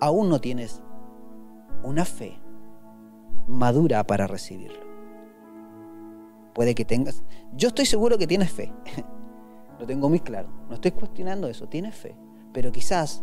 aún 0.00 0.28
no 0.28 0.40
tienes 0.40 0.82
una 1.82 2.04
fe 2.04 2.38
madura 3.46 4.04
para 4.06 4.26
recibirlo. 4.26 4.84
Puede 6.54 6.74
que 6.74 6.84
tengas, 6.84 7.22
yo 7.54 7.68
estoy 7.68 7.86
seguro 7.86 8.18
que 8.18 8.26
tienes 8.26 8.50
fe, 8.50 8.72
lo 9.78 9.86
tengo 9.86 10.08
muy 10.08 10.20
claro, 10.20 10.48
no 10.68 10.74
estoy 10.74 10.92
cuestionando 10.92 11.48
eso, 11.48 11.68
tienes 11.68 11.94
fe, 11.94 12.16
pero 12.52 12.72
quizás 12.72 13.22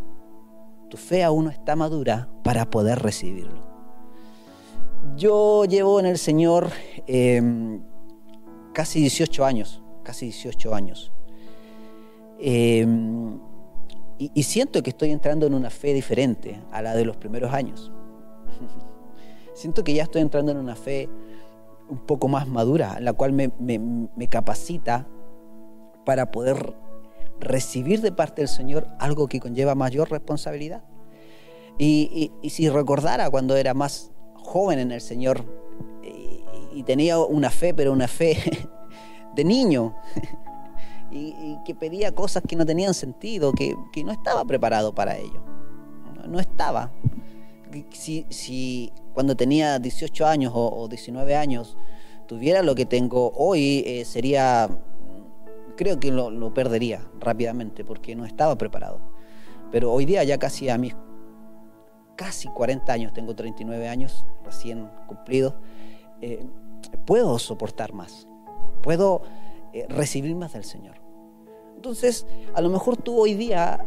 tu 0.88 0.96
fe 0.96 1.24
aún 1.24 1.46
no 1.46 1.50
está 1.50 1.74
madura 1.74 2.28
para 2.44 2.70
poder 2.70 3.00
recibirlo. 3.00 3.73
Yo 5.16 5.64
llevo 5.64 6.00
en 6.00 6.06
el 6.06 6.18
Señor 6.18 6.70
em, 7.06 7.82
casi 8.72 9.00
18 9.00 9.44
años, 9.44 9.82
casi 10.02 10.26
18 10.26 10.74
años. 10.74 11.12
Em, 12.38 13.38
y, 14.18 14.42
siento 14.42 14.82
que 14.82 14.90
estoy 14.90 15.10
entrando 15.10 15.46
en 15.46 15.54
una 15.54 15.70
fe 15.70 15.92
diferente 15.92 16.60
a 16.72 16.82
la 16.82 16.94
de 16.94 17.04
los 17.04 17.16
primeros 17.16 17.52
años. 17.52 17.92
siento 19.54 19.84
que 19.84 19.94
ya 19.94 20.04
estoy 20.04 20.22
entrando 20.22 20.52
en 20.52 20.58
una 20.58 20.76
fe 20.76 21.08
un 21.88 21.98
poco 21.98 22.28
más 22.28 22.48
madura, 22.48 22.98
la 23.00 23.12
cual 23.12 23.32
me, 23.32 24.28
capacita 24.28 25.06
para 26.04 26.30
poder 26.30 26.74
recibir 27.40 28.00
de 28.00 28.12
parte 28.12 28.42
del 28.42 28.48
Señor 28.48 28.88
algo 28.98 29.28
que 29.28 29.40
conlleva 29.40 29.74
mayor 29.74 30.10
responsabilidad. 30.10 30.84
Y, 31.78 32.32
si 32.48 32.68
recordara 32.68 33.30
cuando 33.30 33.56
era 33.56 33.74
más 33.74 34.13
joven 34.44 34.78
en 34.78 34.92
el 34.92 35.00
Señor 35.00 35.44
y 36.74 36.82
tenía 36.82 37.18
una 37.18 37.50
fe, 37.50 37.72
pero 37.72 37.92
una 37.92 38.08
fe 38.08 38.36
de 39.34 39.44
niño, 39.44 39.94
y, 41.10 41.56
que 41.64 41.74
pedía 41.74 42.12
cosas 42.12 42.42
que 42.46 42.56
no 42.56 42.66
tenían 42.66 42.94
sentido, 42.94 43.52
que, 43.52 43.74
no 44.04 44.12
estaba 44.12 44.44
preparado 44.44 44.94
para 44.94 45.16
ello. 45.16 45.42
No, 46.28 46.40
estaba. 46.40 46.90
Si, 47.90 48.26
si, 48.28 48.92
cuando 49.12 49.36
tenía 49.36 49.78
18 49.78 50.26
años 50.26 50.52
o, 50.54 50.88
19 50.88 51.36
años 51.36 51.76
tuviera 52.26 52.62
lo 52.62 52.74
que 52.74 52.86
tengo 52.86 53.32
hoy, 53.36 53.82
eh, 53.86 54.04
sería, 54.04 54.68
creo 55.76 56.00
que 56.00 56.10
lo, 56.10 56.54
perdería 56.54 57.06
rápidamente 57.20 57.84
porque 57.84 58.16
no 58.16 58.24
estaba 58.24 58.56
preparado. 58.56 59.00
Pero 59.70 59.92
hoy 59.92 60.06
día 60.06 60.24
ya 60.24 60.38
casi 60.38 60.68
a 60.68 60.78
mis 60.78 60.94
casi 62.16 62.48
40 62.48 62.92
años, 62.92 63.12
tengo 63.12 63.34
39 63.34 63.88
años 63.88 64.24
recién 64.44 64.90
cumplidos, 65.06 65.54
eh, 66.20 66.46
puedo 67.06 67.38
soportar 67.38 67.92
más, 67.92 68.26
puedo 68.82 69.22
eh, 69.72 69.86
recibir 69.88 70.34
más 70.36 70.52
del 70.52 70.64
Señor. 70.64 70.96
Entonces, 71.76 72.26
a 72.54 72.60
lo 72.60 72.70
mejor 72.70 72.96
tú 72.96 73.20
hoy 73.20 73.34
día 73.34 73.86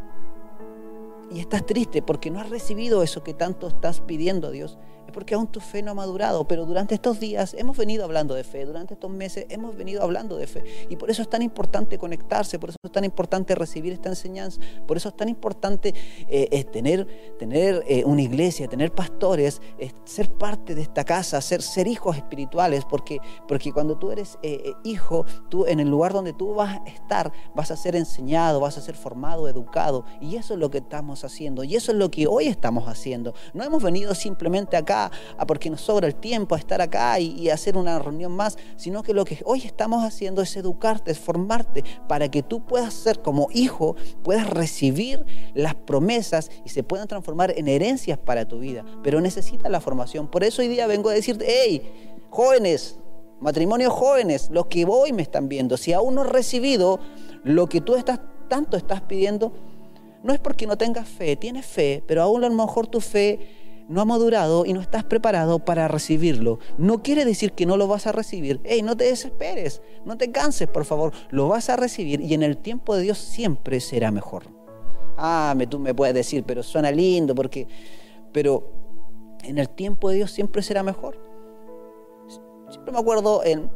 y 1.31 1.39
estás 1.39 1.65
triste 1.65 2.01
porque 2.01 2.31
no 2.31 2.39
has 2.39 2.49
recibido 2.49 3.03
eso 3.03 3.23
que 3.23 3.33
tanto 3.33 3.67
estás 3.67 4.01
pidiendo 4.01 4.47
a 4.47 4.51
Dios, 4.51 4.77
es 5.07 5.13
porque 5.13 5.35
aún 5.35 5.47
tu 5.47 5.59
fe 5.59 5.81
no 5.81 5.91
ha 5.91 5.93
madurado, 5.93 6.47
pero 6.47 6.65
durante 6.65 6.93
estos 6.95 7.19
días 7.19 7.55
hemos 7.57 7.77
venido 7.77 8.03
hablando 8.03 8.35
de 8.35 8.43
fe, 8.43 8.65
durante 8.65 8.93
estos 8.93 9.09
meses 9.09 9.45
hemos 9.49 9.75
venido 9.75 10.03
hablando 10.03 10.37
de 10.37 10.47
fe. 10.47 10.63
Y 10.89 10.97
por 10.97 11.09
eso 11.09 11.21
es 11.21 11.29
tan 11.29 11.41
importante 11.41 11.97
conectarse, 11.97 12.59
por 12.59 12.69
eso 12.69 12.77
es 12.83 12.91
tan 12.91 13.05
importante 13.05 13.55
recibir 13.55 13.93
esta 13.93 14.09
enseñanza, 14.09 14.59
por 14.85 14.97
eso 14.97 15.09
es 15.09 15.15
tan 15.15 15.29
importante 15.29 15.93
eh, 16.27 16.63
tener, 16.65 17.07
tener 17.39 17.83
eh, 17.87 18.03
una 18.05 18.21
iglesia, 18.21 18.67
tener 18.67 18.91
pastores, 18.91 19.61
ser 20.03 20.29
parte 20.29 20.75
de 20.75 20.81
esta 20.81 21.05
casa, 21.05 21.39
ser, 21.41 21.61
ser 21.61 21.87
hijos 21.87 22.17
espirituales, 22.17 22.83
porque, 22.83 23.19
porque 23.47 23.71
cuando 23.71 23.97
tú 23.97 24.11
eres 24.11 24.37
eh, 24.43 24.73
hijo, 24.83 25.25
tú 25.49 25.65
en 25.65 25.79
el 25.79 25.89
lugar 25.89 26.11
donde 26.11 26.33
tú 26.33 26.53
vas 26.53 26.79
a 26.79 26.83
estar, 26.89 27.31
vas 27.55 27.71
a 27.71 27.77
ser 27.77 27.95
enseñado, 27.95 28.59
vas 28.59 28.77
a 28.77 28.81
ser 28.81 28.95
formado, 28.95 29.47
educado. 29.47 30.03
Y 30.19 30.35
eso 30.35 30.55
es 30.55 30.59
lo 30.59 30.69
que 30.69 30.79
estamos 30.79 31.23
haciendo, 31.23 31.63
y 31.63 31.75
eso 31.77 31.93
es 31.93 31.97
lo 31.97 32.11
que 32.11 32.27
hoy 32.27 32.47
estamos 32.47 32.89
haciendo. 32.89 33.33
No 33.53 33.63
hemos 33.63 33.81
venido 33.81 34.13
simplemente 34.13 34.75
acá 34.75 34.96
a 35.05 35.45
porque 35.47 35.69
nos 35.69 35.81
sobra 35.81 36.07
el 36.07 36.15
tiempo 36.15 36.55
a 36.55 36.57
estar 36.57 36.81
acá 36.81 37.19
y, 37.19 37.49
hacer 37.49 37.77
una 37.77 37.97
reunión 37.97 38.33
más, 38.33 38.57
sino 38.75 39.03
que 39.03 39.13
lo 39.13 39.23
que 39.23 39.39
hoy 39.45 39.61
estamos 39.63 40.03
haciendo 40.03 40.41
es 40.41 40.55
educarte, 40.57 41.11
es 41.11 41.19
formarte 41.19 41.83
para 42.07 42.29
que 42.29 42.43
tú 42.43 42.65
puedas 42.65 42.93
ser 42.93 43.21
como 43.21 43.47
hijo, 43.53 43.95
puedas 44.23 44.49
recibir 44.49 45.25
las 45.53 45.75
promesas 45.75 46.51
y 46.65 46.69
se 46.69 46.83
puedan 46.83 47.07
transformar 47.07 47.53
en 47.57 47.67
herencias 47.67 48.17
para 48.17 48.45
tu 48.45 48.59
vida. 48.59 48.83
Pero 49.03 49.21
necesitas 49.21 49.71
la 49.71 49.79
formación. 49.79 50.27
Por 50.27 50.43
eso 50.43 50.61
hoy 50.61 50.67
día 50.67 50.87
vengo 50.87 51.09
a 51.09 51.13
decirte, 51.13 51.45
hey, 51.47 52.17
jóvenes, 52.29 52.99
matrimonios 53.39 53.93
jóvenes, 53.93 54.49
los 54.51 54.67
que 54.67 54.85
hoy 54.85 55.13
me 55.13 55.21
están 55.21 55.47
viendo, 55.47 55.77
si 55.77 55.93
aún 55.93 56.15
no 56.15 56.21
has 56.21 56.29
recibido 56.29 56.99
lo 57.43 57.67
que 57.67 57.81
tú 57.81 57.95
estás, 57.95 58.19
tanto 58.49 58.77
estás 58.77 59.01
pidiendo, 59.01 59.53
no 60.23 60.33
es 60.33 60.39
porque 60.39 60.67
no 60.67 60.77
tengas 60.77 61.07
fe, 61.07 61.35
tienes 61.35 61.65
fe, 61.65 62.03
pero 62.07 62.23
aún 62.23 62.43
a 62.43 62.49
lo 62.49 62.55
mejor 62.55 62.87
tu 62.87 62.99
fe 62.99 63.66
no 63.87 64.01
ha 64.01 64.05
madurado 64.05 64.65
y 64.65 64.73
no 64.73 64.81
estás 64.81 65.03
preparado 65.03 65.59
para 65.59 65.87
recibirlo. 65.87 66.59
No 66.77 67.01
quiere 67.01 67.25
decir 67.25 67.53
que 67.53 67.65
no 67.65 67.77
lo 67.77 67.87
vas 67.87 68.07
a 68.07 68.11
recibir. 68.11 68.59
Hey, 68.63 68.81
no 68.81 68.97
te 68.97 69.05
desesperes, 69.05 69.81
no 70.05 70.17
te 70.17 70.31
canses, 70.31 70.67
por 70.67 70.85
favor. 70.85 71.13
Lo 71.29 71.47
vas 71.47 71.69
a 71.69 71.75
recibir 71.75 72.21
y 72.21 72.33
en 72.33 72.43
el 72.43 72.57
tiempo 72.57 72.95
de 72.95 73.03
Dios 73.03 73.17
siempre 73.17 73.79
será 73.79 74.11
mejor. 74.11 74.43
Ah, 75.17 75.55
tú 75.69 75.79
me 75.79 75.93
puedes 75.93 76.13
decir, 76.13 76.43
pero 76.43 76.63
suena 76.63 76.91
lindo 76.91 77.33
porque... 77.33 77.67
Pero 78.31 78.71
en 79.43 79.57
el 79.57 79.69
tiempo 79.69 80.09
de 80.09 80.17
Dios 80.17 80.31
siempre 80.31 80.61
será 80.61 80.83
mejor. 80.83 81.17
Siempre 82.69 82.91
me 82.91 82.99
acuerdo 82.99 83.43
en, 83.43 83.69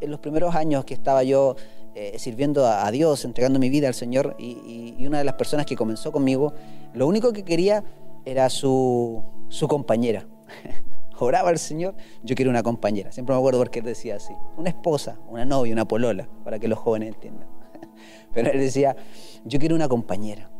los 0.00 0.20
primeros 0.20 0.54
años 0.54 0.84
que 0.84 0.94
estaba 0.94 1.22
yo 1.22 1.56
eh, 1.94 2.18
sirviendo 2.18 2.66
a, 2.66 2.90
Dios, 2.90 3.24
entregando 3.24 3.58
mi 3.58 3.70
vida 3.70 3.88
al 3.88 3.94
Señor, 3.94 4.34
y, 4.38 5.06
una 5.06 5.18
de 5.18 5.24
las 5.24 5.34
personas 5.34 5.64
que 5.64 5.76
comenzó 5.76 6.10
conmigo, 6.12 6.52
lo 6.92 7.06
único 7.06 7.32
que 7.32 7.44
quería 7.44 7.84
era 8.24 8.50
su, 8.50 9.22
su 9.48 9.68
compañera. 9.68 10.26
Oraba 11.18 11.48
al 11.48 11.58
Señor, 11.58 11.94
yo 12.22 12.34
quiero 12.34 12.50
una 12.50 12.62
compañera. 12.62 13.10
Siempre 13.10 13.34
me 13.34 13.38
acuerdo 13.38 13.60
porque 13.60 13.78
él 13.78 13.86
decía 13.86 14.16
así, 14.16 14.34
una 14.56 14.68
esposa, 14.68 15.18
una 15.28 15.44
novia, 15.44 15.72
una 15.72 15.88
polola, 15.88 16.28
para 16.44 16.58
que 16.58 16.68
los 16.68 16.78
jóvenes 16.78 17.14
entiendan. 17.14 17.48
Pero 18.34 18.50
él 18.50 18.60
decía, 18.60 18.96
yo 19.44 19.58
quiero 19.58 19.74
una 19.74 19.88
compañera. 19.88 20.50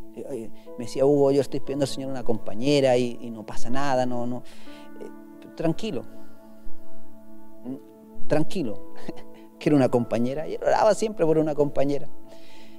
Me 0.79 0.85
decía, 0.85 1.05
Hugo, 1.05 1.31
yo 1.31 1.43
estoy 1.43 1.61
pidiendo 1.61 1.85
al 1.85 1.89
Señor 1.89 2.11
una 2.11 2.25
compañera 2.25 2.97
y, 2.97 3.31
no 3.31 3.45
pasa 3.45 3.69
nada, 3.69 4.07
no, 4.07 4.27
no. 4.27 4.43
tranquilo, 5.55 6.05
tranquilo, 8.27 8.95
que 9.59 9.69
era 9.69 9.77
una 9.77 9.91
compañera. 9.91 10.49
Y 10.49 10.57
oraba 10.57 10.95
siempre 10.95 11.27
por 11.27 11.37
una 11.37 11.55
compañera. 11.55 12.09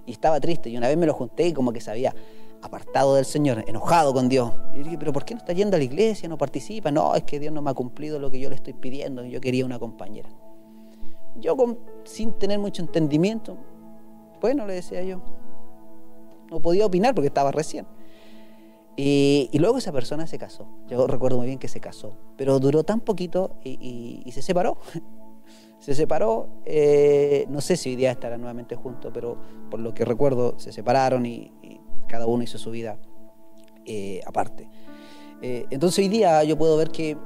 Y 0.07 0.13
estaba 0.13 0.39
triste. 0.39 0.69
Y 0.71 0.77
una 0.77 0.87
vez 0.87 0.97
me 0.97 1.05
lo 1.05 1.13
junté 1.13 1.47
y 1.47 1.53
como 1.53 1.71
que 1.71 1.81
se 1.81 1.91
había 1.91 2.15
apartado 2.61 3.15
del 3.15 3.25
Señor, 3.25 3.63
enojado 3.67 4.13
con 4.13 4.29
Dios. 4.29 4.51
Y 4.73 4.83
dije, 4.83 4.97
pero 4.97 5.13
¿por 5.13 5.25
qué 5.25 5.33
no 5.33 5.39
está 5.39 5.53
yendo 5.53 5.75
a 5.75 5.79
la 5.79 5.85
iglesia? 5.85 6.27
¿No 6.27 6.37
participa? 6.37 6.91
No, 6.91 7.15
es 7.15 7.23
que 7.23 7.39
Dios 7.39 7.53
no 7.53 7.61
me 7.61 7.71
ha 7.71 7.73
cumplido 7.73 8.19
lo 8.19 8.31
que 8.31 8.39
yo 8.39 8.49
le 8.49 8.55
estoy 8.55 8.73
pidiendo. 8.73 9.23
Yo 9.25 9.39
quería 9.41 9.65
una 9.65 9.79
compañera. 9.79 10.29
Yo 11.35 11.55
sin 12.03 12.33
tener 12.33 12.59
mucho 12.59 12.81
entendimiento, 12.81 13.57
bueno, 14.41 14.65
le 14.65 14.73
decía 14.73 15.03
yo. 15.03 15.21
No 16.49 16.61
podía 16.61 16.85
opinar 16.85 17.13
porque 17.13 17.27
estaba 17.27 17.51
recién. 17.51 17.85
Y, 18.95 19.49
luego 19.53 19.77
esa 19.77 19.91
persona 19.91 20.25
se 20.25 20.39
casó. 20.39 20.67
Yo 20.87 21.05
recuerdo 21.05 21.37
muy 21.37 21.45
bien 21.45 21.59
que 21.59 21.67
se 21.67 21.79
casó, 21.79 22.17
pero 22.35 22.59
duró 22.59 22.83
tan 22.83 22.99
poquito 22.99 23.55
y, 23.63 24.27
se 24.33 24.41
separó. 24.41 24.77
se 25.79 25.93
separó, 25.93 26.49
eh, 26.65 27.45
no 27.49 27.61
sé 27.61 27.77
si 27.77 27.89
hoy 27.89 27.95
día 27.95 28.11
estarán 28.11 28.41
nuevamente 28.41 28.75
juntos, 28.75 29.11
pero 29.13 29.37
por 29.69 29.79
lo 29.79 29.93
que 29.93 30.03
recuerdo 30.03 30.57
se 30.57 30.71
separaron 30.71 31.27
y, 31.27 31.51
cada 32.07 32.25
uno 32.25 32.43
hizo 32.43 32.57
su 32.57 32.71
vida 32.71 32.97
eh, 33.85 34.21
aparte. 34.25 34.69
Eh, 35.41 35.65
entonces 35.69 35.99
hoy 35.99 36.09
día 36.09 36.43
yo 36.43 36.57
puedo 36.57 36.77
ver 36.77 36.89
que, 36.89 37.17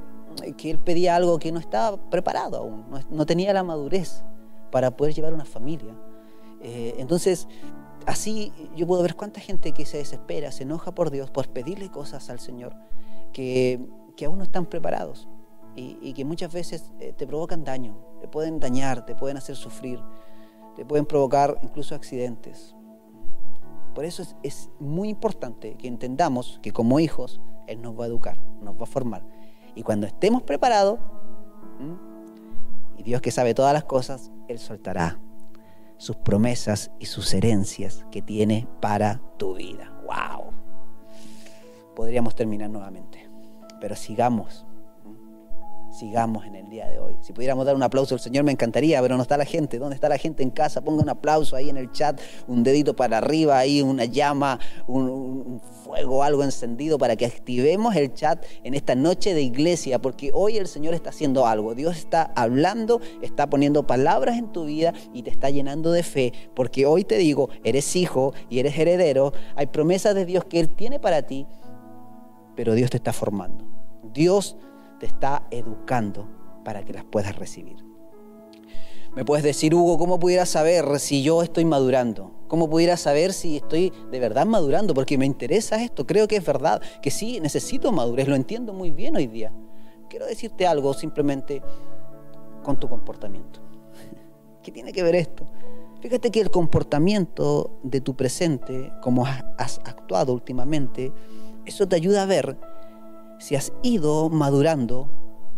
él 0.64 0.78
pedía 0.78 1.16
algo 1.16 1.38
que 1.38 1.52
no 1.52 1.60
estaba 1.60 1.98
preparado 2.10 2.56
aún, 2.58 2.84
no, 3.10 3.26
tenía 3.26 3.52
la 3.52 3.62
madurez 3.62 4.24
para 4.70 4.96
poder 4.96 5.14
llevar 5.14 5.34
una 5.34 5.44
familia. 5.44 5.94
entonces 6.62 7.48
así 8.06 8.52
yo 8.74 8.86
puedo 8.86 9.02
ver 9.02 9.14
cuánta 9.14 9.40
gente 9.40 9.72
que 9.72 9.84
se 9.84 9.98
desespera, 9.98 10.52
se 10.52 10.62
enoja 10.62 10.94
por 10.94 11.10
Dios 11.10 11.30
por 11.30 11.48
pedirle 11.48 11.90
cosas 11.90 12.30
al 12.30 12.40
Señor 12.40 12.74
que, 13.32 13.80
aún 14.24 14.38
no 14.38 14.44
están 14.44 14.66
preparados 14.66 15.28
y, 15.74 16.12
que 16.12 16.24
muchas 16.24 16.52
veces 16.52 16.92
eh, 17.00 17.12
te 17.16 17.26
provocan 17.26 17.64
daño, 17.64 17.96
te 18.20 18.28
pueden 18.28 18.60
dañar, 18.60 19.06
te 19.06 19.14
pueden 19.14 19.36
hacer 19.36 19.56
sufrir, 19.56 20.00
te 20.76 20.84
pueden 20.84 21.06
provocar 21.06 21.58
incluso 21.62 21.94
accidentes. 21.94 22.74
Por 23.94 24.04
eso 24.04 24.22
es, 24.42 24.70
muy 24.80 25.08
importante 25.08 25.74
que 25.74 25.88
entendamos 25.88 26.58
que 26.62 26.72
como 26.72 27.00
hijos 27.00 27.40
Él 27.66 27.82
nos 27.82 27.98
va 27.98 28.04
a 28.04 28.06
educar, 28.08 28.38
nos 28.62 28.76
va 28.76 28.84
a 28.84 28.86
formar. 28.86 29.24
Y 29.74 29.82
cuando 29.82 30.06
estemos 30.06 30.42
preparados, 30.42 30.98
y 32.96 33.02
Dios 33.02 33.20
que 33.20 33.30
sabe 33.30 33.54
todas 33.54 33.72
las 33.72 33.84
cosas, 33.84 34.30
Él 34.48 34.58
soltará 34.58 35.20
sus 35.96 36.16
promesas 36.16 36.90
y 36.98 37.06
sus 37.06 37.32
herencias 37.32 38.04
que 38.10 38.22
tiene 38.22 38.66
para 38.80 39.20
tu 39.36 39.54
vida. 39.54 39.92
¡Wow! 40.04 40.52
Podríamos 41.94 42.34
terminar 42.34 42.70
nuevamente, 42.70 43.28
pero 43.80 43.94
sigamos 43.94 44.66
sigamos 45.92 46.46
en 46.46 46.56
el 46.56 46.68
día 46.68 46.88
de 46.88 46.98
hoy. 46.98 47.16
Si 47.20 47.32
pudiéramos 47.32 47.66
dar 47.66 47.76
un 47.76 47.82
aplauso 47.82 48.14
al 48.14 48.20
Señor 48.20 48.44
me 48.44 48.52
encantaría, 48.52 49.00
pero 49.02 49.16
no 49.16 49.22
está 49.22 49.36
la 49.36 49.44
gente. 49.44 49.78
¿Dónde 49.78 49.94
está 49.94 50.08
la 50.08 50.18
gente 50.18 50.42
en 50.42 50.50
casa? 50.50 50.80
Ponga 50.80 51.02
un 51.02 51.08
aplauso 51.08 51.54
ahí 51.54 51.68
en 51.68 51.76
el 51.76 51.92
chat, 51.92 52.20
un 52.48 52.62
dedito 52.62 52.96
para 52.96 53.18
arriba, 53.18 53.58
ahí 53.58 53.82
una 53.82 54.06
llama, 54.06 54.58
un, 54.86 55.60
fuego, 55.84 56.22
algo 56.22 56.42
encendido 56.42 56.96
para 56.98 57.16
que 57.16 57.26
activemos 57.26 57.94
el 57.96 58.14
chat 58.14 58.44
en 58.64 58.74
esta 58.74 58.94
noche 58.94 59.34
de 59.34 59.42
iglesia, 59.42 60.00
porque 60.00 60.30
hoy 60.32 60.56
el 60.56 60.66
Señor 60.66 60.94
está 60.94 61.10
haciendo 61.10 61.46
algo. 61.46 61.74
Dios 61.74 61.96
está 61.98 62.32
hablando, 62.34 63.00
está 63.20 63.48
poniendo 63.48 63.86
palabras 63.86 64.38
en 64.38 64.50
tu 64.52 64.64
vida 64.64 64.94
y 65.12 65.22
te 65.22 65.30
está 65.30 65.50
llenando 65.50 65.92
de 65.92 66.02
fe, 66.02 66.32
porque 66.54 66.86
hoy 66.86 67.04
te 67.04 67.18
digo, 67.18 67.50
eres 67.64 67.94
hijo 67.96 68.32
y 68.48 68.60
eres 68.60 68.78
heredero, 68.78 69.32
hay 69.56 69.66
promesas 69.66 70.14
de 70.14 70.24
Dios 70.24 70.44
que 70.44 70.60
Él 70.60 70.70
tiene 70.70 70.98
para 70.98 71.22
ti, 71.22 71.46
pero 72.56 72.74
Dios 72.74 72.90
te 72.90 72.96
está 72.96 73.12
formando. 73.12 73.66
Dios 74.12 74.56
está 75.06 75.46
educando 75.50 76.28
para 76.64 76.84
que 76.84 76.92
las 76.92 77.04
puedas 77.04 77.36
recibir. 77.36 77.76
Me 79.14 79.26
puedes 79.26 79.44
decir, 79.44 79.74
Hugo, 79.74 79.98
¿cómo 79.98 80.18
pudiera 80.18 80.46
saber 80.46 80.98
si 80.98 81.22
yo 81.22 81.42
estoy 81.42 81.66
madurando? 81.66 82.32
¿Cómo 82.48 82.70
pudiera 82.70 82.96
saber 82.96 83.34
si 83.34 83.58
estoy 83.58 83.92
de 84.10 84.18
verdad 84.18 84.46
madurando? 84.46 84.94
Porque 84.94 85.18
me 85.18 85.26
interesa 85.26 85.82
esto, 85.82 86.06
creo 86.06 86.26
que 86.26 86.36
es 86.36 86.44
verdad, 86.44 86.80
que 87.02 87.10
sí, 87.10 87.38
necesito 87.40 87.92
madurez, 87.92 88.26
lo 88.26 88.36
entiendo 88.36 88.72
muy 88.72 88.90
bien 88.90 89.14
hoy 89.16 89.26
día. 89.26 89.52
Quiero 90.08 90.24
decirte 90.24 90.66
algo 90.66 90.94
simplemente 90.94 91.62
con 92.62 92.80
tu 92.80 92.88
comportamiento. 92.88 93.60
¿Qué 94.62 94.72
tiene 94.72 94.92
que 94.92 95.02
ver 95.02 95.14
esto? 95.14 95.44
Fíjate 96.00 96.30
que 96.30 96.40
el 96.40 96.50
comportamiento 96.50 97.78
de 97.82 98.00
tu 98.00 98.16
presente, 98.16 98.92
como 99.02 99.26
has 99.26 99.78
actuado 99.84 100.32
últimamente, 100.32 101.12
eso 101.66 101.86
te 101.86 101.96
ayuda 101.96 102.22
a 102.22 102.26
ver 102.26 102.56
si 103.42 103.56
has 103.56 103.72
ido 103.82 104.30
madurando 104.30 105.08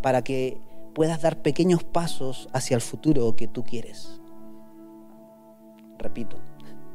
para 0.01 0.25
que 0.25 0.59
puedas 0.95 1.21
dar 1.21 1.43
pequeños 1.43 1.85
pasos 1.85 2.49
hacia 2.55 2.77
el 2.77 2.81
futuro 2.81 3.37
que 3.37 3.47
tú 3.47 3.63
quieres. 3.63 4.23
Repito, 5.99 6.39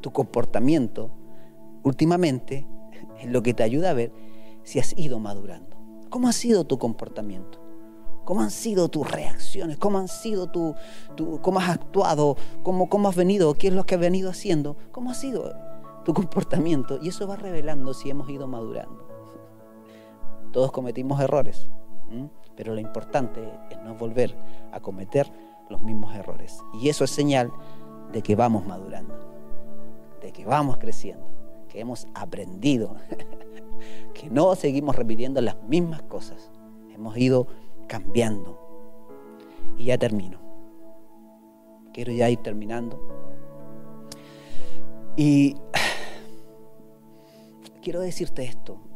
tu 0.01 0.11
comportamiento 0.11 1.11
últimamente 1.83 2.67
es 3.19 3.29
lo 3.29 3.43
que 3.43 3.53
te 3.53 3.61
ayuda 3.61 3.91
a 3.91 3.93
ver 3.93 4.11
si 4.63 4.79
has 4.79 4.97
ido 4.97 5.19
madurando. 5.19 5.77
¿Cómo 6.09 6.27
ha 6.27 6.33
sido 6.33 6.63
tu 6.63 6.79
comportamiento? 6.79 7.61
¿Cómo 8.25 8.41
han 8.41 8.49
sido 8.49 8.89
tus 8.89 9.11
reacciones? 9.11 9.77
¿Cómo 9.77 9.99
han 9.99 10.07
sido 10.07 10.47
tu, 10.49 10.73
cómo 11.43 11.59
has 11.59 11.69
actuado? 11.69 12.35
¿Cómo, 12.63 12.89
¿Cómo 12.89 13.09
has 13.09 13.15
venido? 13.15 13.53
¿Qué 13.53 13.67
es 13.67 13.75
lo 13.75 13.85
que 13.85 13.93
has 13.93 14.01
venido 14.01 14.31
haciendo? 14.31 14.75
¿Cómo 14.91 15.11
ha 15.11 15.13
sido 15.13 15.53
tu 16.03 16.15
comportamiento? 16.15 16.97
Y 16.99 17.09
eso 17.09 17.27
va 17.27 17.35
revelando 17.35 17.93
si 17.93 18.09
hemos 18.09 18.27
ido 18.27 18.47
madurando. 18.47 19.08
Todos 20.51 20.71
cometimos 20.71 21.21
errores, 21.21 21.69
pero 22.55 22.73
lo 22.73 22.81
importante 22.81 23.41
es 23.69 23.77
no 23.83 23.95
volver 23.95 24.35
a 24.71 24.79
cometer 24.79 25.31
los 25.69 25.81
mismos 25.81 26.15
errores. 26.15 26.59
Y 26.73 26.89
eso 26.89 27.03
es 27.03 27.11
señal 27.11 27.51
de 28.11 28.23
que 28.23 28.35
vamos 28.35 28.65
madurando, 28.65 29.15
de 30.21 30.31
que 30.31 30.45
vamos 30.45 30.77
creciendo, 30.77 31.25
que 31.69 31.79
hemos 31.79 32.07
aprendido, 32.15 32.95
que 34.13 34.29
no 34.29 34.55
seguimos 34.55 34.95
repitiendo 34.95 35.39
las 35.41 35.61
mismas 35.63 36.01
cosas, 36.03 36.51
hemos 36.93 37.15
ido 37.17 37.47
cambiando. 37.87 38.65
Y 39.77 39.85
ya 39.85 39.97
termino. 39.97 40.39
Quiero 41.93 42.11
ya 42.11 42.29
ir 42.29 42.39
terminando. 42.39 42.99
Y 45.15 45.55
quiero 47.81 48.01
decirte 48.01 48.43
esto 48.43 48.88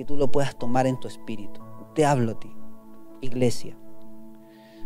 que 0.00 0.06
tú 0.06 0.16
lo 0.16 0.32
puedas 0.32 0.56
tomar 0.56 0.86
en 0.86 0.98
tu 0.98 1.08
espíritu. 1.08 1.60
Te 1.94 2.06
hablo 2.06 2.32
a 2.32 2.40
ti, 2.40 2.50
iglesia, 3.20 3.76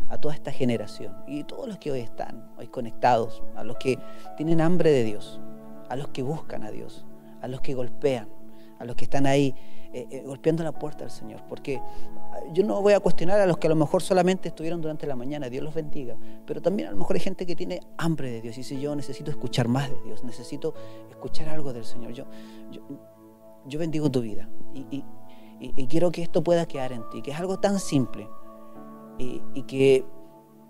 a 0.09 0.17
toda 0.17 0.33
esta 0.33 0.51
generación 0.51 1.15
y 1.25 1.45
todos 1.45 1.69
los 1.69 1.77
que 1.77 1.89
hoy 1.89 2.01
están, 2.01 2.51
hoy 2.57 2.67
conectados, 2.67 3.41
a 3.55 3.63
los 3.63 3.77
que 3.77 3.97
tienen 4.35 4.59
hambre 4.59 4.91
de 4.91 5.05
Dios, 5.05 5.39
a 5.87 5.95
los 5.95 6.09
que 6.09 6.21
buscan 6.21 6.65
a 6.65 6.71
Dios, 6.71 7.05
a 7.41 7.47
los 7.47 7.61
que 7.61 7.73
golpean, 7.73 8.27
a 8.77 8.83
los 8.83 8.97
que 8.97 9.05
están 9.05 9.25
ahí 9.25 9.55
eh, 9.93 10.05
eh, 10.11 10.23
golpeando 10.25 10.65
la 10.65 10.73
puerta 10.73 11.05
del 11.05 11.11
Señor. 11.11 11.43
Porque 11.47 11.77
ah, 11.77 12.39
yo 12.51 12.65
no 12.65 12.81
voy 12.81 12.91
a 12.91 12.99
cuestionar 12.99 13.39
a 13.39 13.45
los 13.45 13.57
que 13.57 13.67
a 13.67 13.69
lo 13.69 13.77
mejor 13.77 14.01
solamente 14.01 14.49
estuvieron 14.49 14.81
durante 14.81 15.07
la 15.07 15.15
mañana, 15.15 15.47
Dios 15.47 15.63
los 15.63 15.73
bendiga, 15.73 16.17
pero 16.45 16.61
también 16.61 16.89
a 16.89 16.91
lo 16.91 16.97
mejor 16.97 17.15
hay 17.15 17.21
gente 17.21 17.45
que 17.45 17.55
tiene 17.55 17.79
hambre 17.95 18.29
de 18.31 18.41
Dios 18.41 18.57
y 18.57 18.63
dice, 18.63 18.77
yo 18.81 18.93
necesito 18.97 19.31
escuchar 19.31 19.69
más 19.69 19.89
de 19.89 19.95
Dios, 20.03 20.25
necesito 20.25 20.73
escuchar 21.09 21.47
algo 21.47 21.71
del 21.71 21.85
Señor. 21.85 22.11
Yo, 22.11 22.25
yo, 22.69 22.81
yo 23.65 23.79
bendigo 23.79 24.11
tu 24.11 24.19
vida 24.19 24.49
y, 24.75 25.87
quiero 25.87 26.11
que 26.11 26.21
esto 26.21 26.43
pueda 26.43 26.67
quedar 26.67 26.91
en 26.91 27.07
ti, 27.09 27.21
que 27.21 27.31
es 27.31 27.39
algo 27.39 27.59
tan 27.59 27.79
simple 27.79 28.27
y, 29.17 29.63
que 29.63 30.05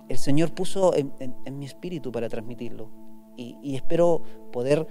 el 0.07 0.17
Señor 0.17 0.53
puso 0.53 0.93
en, 0.95 1.11
mi 1.57 1.65
espíritu 1.65 2.11
para 2.11 2.29
transmitirlo. 2.29 2.89
Y, 3.35 3.75
espero 3.75 4.21
poder 4.51 4.87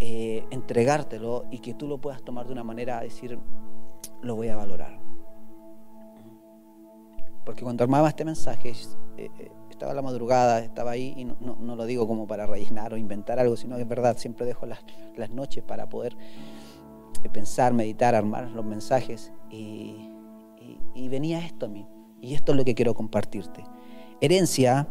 eh, 0.00 0.44
entregártelo 0.50 1.44
y 1.50 1.58
que 1.60 1.74
tú 1.74 1.88
lo 1.88 1.98
puedas 1.98 2.22
tomar 2.22 2.46
de 2.46 2.52
una 2.52 2.64
manera 2.64 2.98
a 2.98 3.02
decir, 3.02 3.38
lo 4.22 4.36
voy 4.36 4.48
a 4.48 4.56
valorar. 4.56 5.00
Porque 7.44 7.62
cuando 7.62 7.84
armaba 7.84 8.08
este 8.08 8.24
mensaje, 8.24 8.70
eh, 9.16 9.30
eh, 9.38 9.50
estaba 9.70 9.94
la 9.94 10.02
madrugada, 10.02 10.60
estaba 10.60 10.90
ahí, 10.90 11.14
y 11.16 11.24
no, 11.24 11.76
lo 11.76 11.86
digo 11.86 12.06
como 12.08 12.26
para 12.26 12.44
rellenar 12.46 12.92
o 12.92 12.96
inventar 12.96 13.38
algo, 13.38 13.56
sino 13.56 13.76
es 13.76 13.88
verdad, 13.88 14.16
siempre 14.18 14.46
dejo 14.46 14.66
las 14.66 15.30
noches 15.30 15.62
para 15.62 15.88
poder 15.88 16.16
pensar, 17.28 17.72
meditar, 17.72 18.14
armar 18.14 18.50
los 18.50 18.64
mensajes 18.64 19.32
y, 19.50 20.10
venía 21.08 21.38
esto 21.38 21.66
a 21.66 21.68
mí. 21.68 21.86
Y 22.20 22.34
esto 22.34 22.52
es 22.52 22.58
lo 22.58 22.64
que 22.64 22.74
quiero 22.74 22.94
compartirte. 22.94 23.64
Herencia 24.20 24.88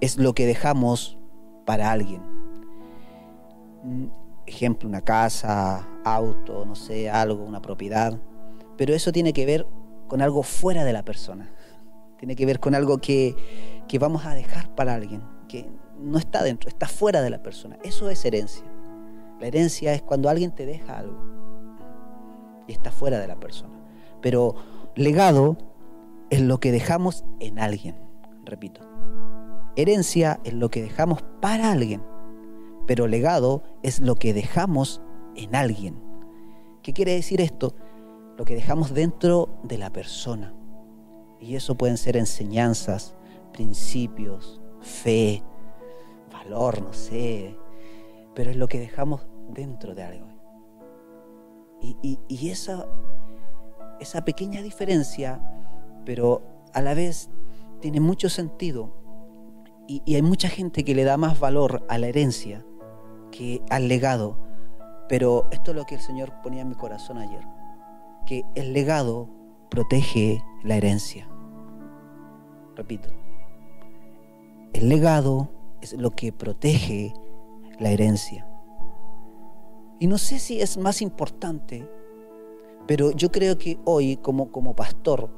es 0.00 0.16
lo 0.16 0.32
que 0.32 0.46
dejamos 0.46 1.18
para 1.66 1.90
alguien. 1.90 2.22
Mm, 3.82 4.06
ejemplo, 4.46 4.88
una 4.88 5.00
casa, 5.00 5.88
auto, 6.04 6.64
no 6.64 6.76
sé, 6.76 7.10
algo, 7.10 7.44
una 7.44 7.60
propiedad. 7.60 8.18
Pero 8.76 8.94
eso 8.94 9.12
tiene 9.12 9.32
que 9.32 9.44
ver 9.44 9.66
con 10.06 10.22
algo 10.22 10.42
fuera 10.42 10.84
de 10.84 10.92
la 10.92 11.04
persona. 11.04 11.50
Tiene 12.18 12.36
que 12.36 12.44
ver 12.44 12.60
con 12.60 12.74
algo 12.74 12.98
que, 12.98 13.34
que 13.88 13.98
vamos 13.98 14.26
a 14.26 14.34
dejar 14.34 14.74
para 14.74 14.94
alguien, 14.94 15.22
que 15.48 15.66
no 15.98 16.18
está 16.18 16.42
dentro, 16.42 16.68
está 16.68 16.86
fuera 16.86 17.22
de 17.22 17.30
la 17.30 17.42
persona. 17.42 17.78
Eso 17.82 18.10
es 18.10 18.22
herencia. 18.24 18.64
La 19.40 19.46
herencia 19.46 19.94
es 19.94 20.02
cuando 20.02 20.28
alguien 20.28 20.52
te 20.52 20.66
deja 20.66 20.98
algo 20.98 21.40
está 22.72 22.90
fuera 22.90 23.18
de 23.18 23.28
la 23.28 23.38
persona. 23.38 23.74
Pero 24.20 24.54
legado 24.94 25.56
es 26.30 26.40
lo 26.40 26.60
que 26.60 26.72
dejamos 26.72 27.24
en 27.40 27.58
alguien, 27.58 27.96
repito. 28.44 28.80
Herencia 29.76 30.40
es 30.44 30.54
lo 30.54 30.70
que 30.70 30.82
dejamos 30.82 31.22
para 31.40 31.72
alguien, 31.72 32.02
pero 32.86 33.06
legado 33.06 33.62
es 33.82 34.00
lo 34.00 34.16
que 34.16 34.34
dejamos 34.34 35.00
en 35.36 35.54
alguien. 35.54 36.02
¿Qué 36.82 36.92
quiere 36.92 37.14
decir 37.14 37.40
esto? 37.40 37.74
Lo 38.36 38.44
que 38.44 38.54
dejamos 38.54 38.94
dentro 38.94 39.48
de 39.62 39.78
la 39.78 39.90
persona. 39.90 40.54
Y 41.40 41.56
eso 41.56 41.76
pueden 41.76 41.96
ser 41.96 42.16
enseñanzas, 42.16 43.14
principios, 43.52 44.60
fe, 44.80 45.42
valor, 46.32 46.82
no 46.82 46.92
sé, 46.92 47.56
pero 48.34 48.50
es 48.50 48.56
lo 48.56 48.68
que 48.68 48.78
dejamos 48.78 49.26
dentro 49.48 49.94
de 49.94 50.02
algo. 50.02 50.29
Y, 51.80 52.48
esa, 52.50 52.86
pequeña 54.24 54.62
diferencia, 54.62 55.40
pero 56.04 56.42
a 56.74 56.80
la 56.82 56.94
vez 56.94 57.30
tiene 57.80 58.00
mucho 58.00 58.28
sentido. 58.28 58.94
Y, 59.86 60.02
y 60.04 60.14
hay 60.14 60.22
mucha 60.22 60.48
gente 60.48 60.84
que 60.84 60.94
le 60.94 61.04
da 61.04 61.16
más 61.16 61.40
valor 61.40 61.84
a 61.88 61.98
la 61.98 62.06
herencia 62.06 62.64
que 63.30 63.62
al 63.70 63.88
legado. 63.88 64.38
Pero 65.08 65.48
esto 65.50 65.72
es 65.72 65.76
lo 65.76 65.86
que 65.86 65.96
el 65.96 66.00
Señor 66.00 66.32
ponía 66.42 66.62
en 66.62 66.68
mi 66.68 66.76
corazón 66.76 67.18
ayer, 67.18 67.42
que 68.26 68.44
el 68.54 68.72
legado 68.72 69.28
protege 69.70 70.44
la 70.62 70.76
herencia. 70.76 71.28
Repito, 72.76 73.10
el 74.72 74.88
legado 74.88 75.50
es 75.80 75.94
lo 75.94 76.10
que 76.10 76.32
protege 76.32 77.12
la 77.78 77.90
herencia. 77.90 78.49
Y 80.00 80.06
no 80.06 80.16
sé 80.16 80.38
si 80.38 80.62
es 80.62 80.78
más 80.78 81.02
importante, 81.02 81.86
pero 82.86 83.10
yo 83.10 83.30
creo 83.30 83.58
que 83.58 83.78
hoy 83.84 84.16
como, 84.16 84.50
como 84.50 84.74
pastor, 84.74 85.28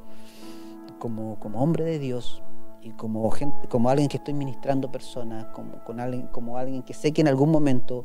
como, 1.01 1.41
como 1.41 1.61
hombre 1.61 1.85
de 1.85 1.99
Dios 1.99 2.45
y 2.81 2.91
como, 2.91 3.29
como 3.69 3.91
alguien 3.91 4.09
que 4.09 4.19
estoy 4.19 4.35
ministrando 4.35 4.93
personas, 4.93 5.47
como, 5.47 5.83
con 5.83 5.99
alguien, 5.99 6.29
como 6.29 6.59
alguien 6.59 6.85
que 6.85 6.95
sé 6.95 7.11
que 7.11 7.23
en 7.23 7.29
algún 7.29 7.51
momento 7.51 8.05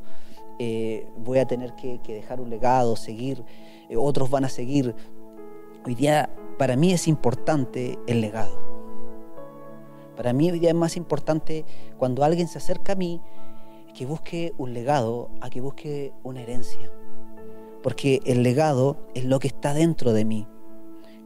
eh, 0.57 1.07
voy 1.15 1.37
a 1.37 1.45
tener 1.45 1.75
que, 1.75 1.99
dejar 2.07 2.41
un 2.41 2.49
legado, 2.49 2.95
seguir, 2.95 3.45
eh, 3.87 3.95
otros 3.95 4.31
van 4.31 4.45
a 4.45 4.49
seguir. 4.49 4.95
Hoy 5.85 5.93
día 5.93 6.27
para 6.57 6.75
mí 6.75 6.91
es 6.91 7.07
importante 7.07 7.99
el 8.07 8.19
legado. 8.19 8.65
Para 10.15 10.33
mí 10.33 10.49
hoy 10.49 10.57
día 10.57 10.69
es 10.69 10.75
más 10.75 10.97
importante 10.97 11.65
cuando 11.99 12.23
alguien 12.23 12.47
se 12.47 12.57
acerca 12.57 12.93
a 12.93 12.95
mí 12.95 13.21
que 13.97 14.05
busque 14.05 14.53
un 14.59 14.75
legado 14.75 15.31
a 15.41 15.49
que 15.49 15.59
busque 15.59 16.13
una 16.23 16.43
herencia. 16.43 16.91
Porque 17.81 18.21
el 18.25 18.43
legado 18.43 18.95
es 19.15 19.25
lo 19.25 19.39
que 19.39 19.47
está 19.47 19.73
dentro 19.73 20.13
de 20.13 20.23
mí 20.23 20.47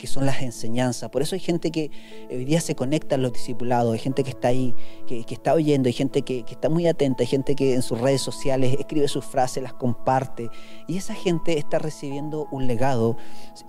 que 0.01 0.07
son 0.07 0.25
las 0.25 0.41
enseñanzas. 0.41 1.11
Por 1.11 1.21
eso 1.21 1.35
hay 1.35 1.39
gente 1.41 1.69
que 1.69 1.91
hoy 2.31 2.43
día 2.43 2.59
se 2.59 2.73
conecta 2.73 3.13
a 3.13 3.17
los 3.19 3.33
discipulados, 3.33 3.93
hay 3.93 3.99
gente 3.99 4.23
que 4.23 4.31
está 4.31 4.47
ahí, 4.47 4.73
que, 5.05 5.23
está 5.29 5.53
oyendo, 5.53 5.89
hay 5.89 5.93
gente 5.93 6.23
que, 6.23 6.43
está 6.49 6.69
muy 6.69 6.87
atenta, 6.87 7.21
hay 7.21 7.27
gente 7.27 7.55
que 7.55 7.75
en 7.75 7.83
sus 7.83 8.01
redes 8.01 8.19
sociales 8.19 8.75
escribe 8.79 9.07
sus 9.07 9.23
frases, 9.23 9.61
las 9.61 9.73
comparte. 9.73 10.49
Y 10.87 10.97
esa 10.97 11.13
gente 11.13 11.59
está 11.59 11.77
recibiendo 11.77 12.47
un 12.49 12.65
legado, 12.65 13.15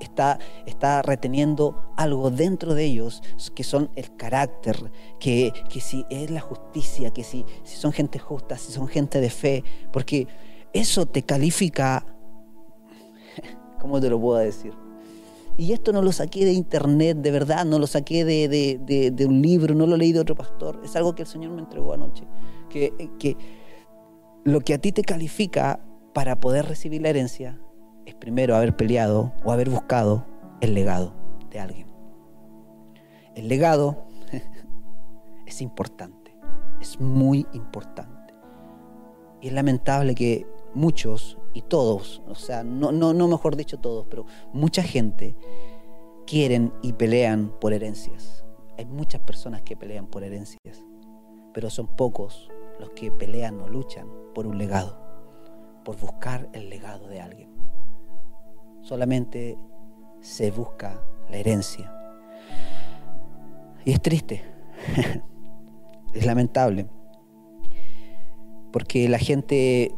está, 0.00 0.38
está 0.64 1.02
reteniendo 1.02 1.92
algo 1.98 2.30
dentro 2.30 2.72
de 2.72 2.86
ellos, 2.86 3.22
que 3.54 3.62
son 3.62 3.90
el 3.94 4.16
carácter, 4.16 4.90
que, 5.20 5.52
que 5.68 5.82
si 5.82 6.06
es 6.08 6.30
la 6.30 6.40
justicia, 6.40 7.10
que 7.10 7.24
si, 7.24 7.44
si 7.62 7.76
son 7.76 7.92
gente 7.92 8.18
justa, 8.18 8.56
si 8.56 8.72
son 8.72 8.88
gente 8.88 9.20
de 9.20 9.28
fe, 9.28 9.64
porque 9.92 10.28
eso 10.72 11.04
te 11.04 11.24
califica, 11.24 12.06
¿cómo 13.82 14.00
te 14.00 14.08
lo 14.08 14.18
puedo 14.18 14.38
decir? 14.38 14.72
Y 15.56 15.72
esto 15.72 15.92
no 15.92 16.00
lo 16.00 16.12
saqué 16.12 16.44
de 16.44 16.52
internet, 16.52 17.18
de 17.18 17.30
verdad, 17.30 17.64
no 17.64 17.78
lo 17.78 17.86
saqué 17.86 18.24
de, 18.24 19.26
un 19.26 19.42
libro, 19.42 19.74
no 19.74 19.86
lo 19.86 19.96
leí 19.96 20.12
de 20.12 20.20
otro 20.20 20.34
pastor. 20.34 20.80
Es 20.82 20.96
algo 20.96 21.14
que 21.14 21.22
el 21.22 21.28
Señor 21.28 21.52
me 21.52 21.60
entregó 21.60 21.92
anoche. 21.92 22.24
Que, 22.70 23.36
lo 24.44 24.60
que 24.60 24.74
a 24.74 24.78
ti 24.78 24.92
te 24.92 25.02
califica 25.02 25.80
para 26.14 26.40
poder 26.40 26.66
recibir 26.66 27.02
la 27.02 27.10
herencia 27.10 27.60
es 28.06 28.14
primero 28.14 28.56
haber 28.56 28.76
peleado 28.76 29.32
o 29.44 29.52
haber 29.52 29.68
buscado 29.68 30.26
el 30.60 30.74
legado 30.74 31.14
de 31.50 31.60
alguien. 31.60 31.86
El 33.34 33.48
legado 33.48 34.06
es 35.46 35.60
importante, 35.60 36.34
es 36.80 36.98
muy 36.98 37.46
importante. 37.52 38.34
Y 39.42 39.48
es 39.48 39.52
lamentable 39.52 40.14
que 40.14 40.46
muchos 40.74 41.38
y 41.54 41.62
todos, 41.62 42.22
o 42.26 42.34
sea, 42.34 42.64
no, 42.64 42.92
no, 42.92 43.12
no 43.12 43.28
mejor 43.28 43.56
dicho 43.56 43.78
todos, 43.78 44.06
pero 44.08 44.26
mucha 44.52 44.82
gente 44.82 45.36
quieren 46.26 46.72
y 46.82 46.94
pelean 46.94 47.52
por 47.60 47.72
herencias. 47.72 48.44
Hay 48.78 48.86
muchas 48.86 49.20
personas 49.20 49.62
que 49.62 49.76
pelean 49.76 50.06
por 50.06 50.24
herencias, 50.24 50.84
pero 51.52 51.68
son 51.68 51.86
pocos 51.88 52.50
los 52.80 52.90
que 52.90 53.10
pelean 53.10 53.60
o 53.60 53.68
luchan 53.68 54.08
por 54.34 54.46
un 54.46 54.56
legado, 54.56 54.98
por 55.84 55.98
buscar 55.98 56.48
el 56.52 56.70
legado 56.70 57.06
de 57.08 57.20
alguien. 57.20 57.50
Solamente 58.80 59.58
se 60.20 60.50
busca 60.50 61.04
la 61.28 61.36
herencia. 61.36 61.92
Y 63.84 63.92
es 63.92 64.00
triste, 64.00 64.42
es 66.14 66.24
lamentable, 66.24 66.88
porque 68.72 69.08
la 69.08 69.18
gente 69.18 69.94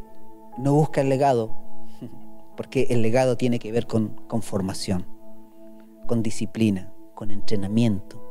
no 0.57 0.73
busca 0.73 1.01
el 1.01 1.09
legado, 1.09 1.55
porque 2.55 2.87
el 2.89 3.01
legado 3.01 3.37
tiene 3.37 3.59
que 3.59 3.71
ver 3.71 3.87
con, 3.87 4.09
con 4.27 4.41
formación, 4.41 5.05
con 6.07 6.23
disciplina, 6.23 6.93
con 7.13 7.31
entrenamiento, 7.31 8.21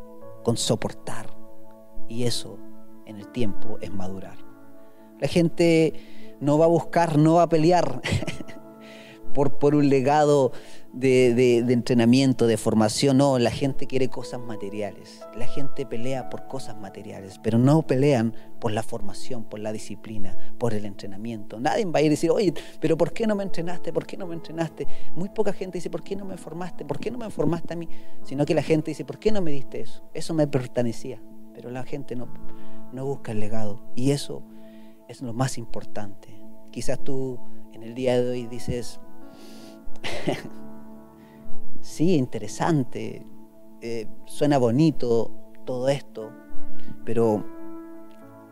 con 0.43 0.57
soportar. 0.57 1.37
Y 2.09 2.25
eso 2.25 2.59
en 3.07 3.17
el 3.17 3.29
tiempo 3.29 3.79
es 3.81 3.93
madurar. 3.93 4.37
La 5.21 5.29
gente 5.29 5.95
no 6.41 6.59
va 6.59 6.67
a 6.67 6.69
buscar, 6.69 7.19
no 7.19 7.35
va 7.35 7.43
a 7.43 7.49
pelear 7.49 8.01
por, 9.35 9.59
por 9.59 9.75
un 9.75 9.89
legado 9.89 10.53
de, 10.95 11.59
entrenamiento, 11.59 12.47
de 12.47 12.57
formación. 12.57 13.19
No, 13.19 13.39
la 13.39 13.51
gente 13.51 13.87
quiere 13.87 14.09
cosas 14.09 14.41
materiales. 14.41 15.21
La 15.37 15.47
gente 15.47 15.85
pelea 15.87 16.31
por 16.31 16.47
cosas 16.47 16.77
materiales, 16.79 17.39
pero 17.43 17.59
no 17.59 17.83
pelean 17.83 18.35
por 18.61 18.73
la 18.73 18.83
formación, 18.83 19.45
por 19.45 19.61
la 19.61 19.73
disciplina, 19.73 20.39
por 20.59 20.75
el 20.75 20.85
entrenamiento. 20.85 21.59
Nadie 21.61 21.85
va 21.85 21.99
a 21.99 22.03
ir 22.03 22.09
a 22.09 22.11
decir, 22.11 22.31
oye, 22.31 22.55
pero 22.81 22.97
¿por 22.97 23.13
qué 23.13 23.27
no 23.27 23.35
me 23.35 23.43
entrenaste? 23.43 23.93
¿Por 23.93 24.07
qué 24.07 24.17
no 24.17 24.27
me 24.27 24.35
entrenaste? 24.35 24.87
Muy 25.15 25.29
poca 25.29 25.53
gente 25.53 25.79
dice, 25.79 25.91
¿por 25.91 26.03
qué 26.03 26.17
no 26.17 26.25
me 26.25 26.37
formaste? 26.37 26.85
¿Por 26.85 26.99
qué 26.99 27.11
no 27.11 27.19
me 27.19 27.31
formaste 27.31 27.75
a 27.75 27.77
mí? 27.77 27.89
Sino 28.23 28.47
que 28.47 28.55
la 28.55 28.63
gente 28.63 28.91
dice, 28.91 29.05
¿por 29.05 29.19
qué 29.19 29.33
no 29.33 29.43
me 29.43 29.51
diste 29.51 29.81
eso? 29.81 30.09
Eso 30.15 30.35
me 30.35 30.47
pertenecía. 30.47 31.21
Pero 31.55 31.71
la 31.71 31.85
gente 31.85 32.17
no, 32.17 32.29
no 32.93 33.05
busca 33.05 33.33
el 33.33 33.41
legado. 33.41 33.85
Y 33.95 34.13
eso 34.13 34.43
es 35.09 35.23
lo 35.23 35.33
más 35.33 35.59
importante. 35.59 36.29
Quizás 36.71 36.99
tú 37.03 37.39
en 37.73 37.83
el 37.83 37.95
día 37.95 38.21
de 38.21 38.31
hoy 38.31 38.47
dices, 38.47 39.01
sí, 41.85 42.17
interesante, 42.17 43.27
eh, 43.83 44.09
suena 44.25 44.57
bonito 44.57 45.31
todo 45.67 45.91
esto, 45.91 46.33
pero 47.05 47.45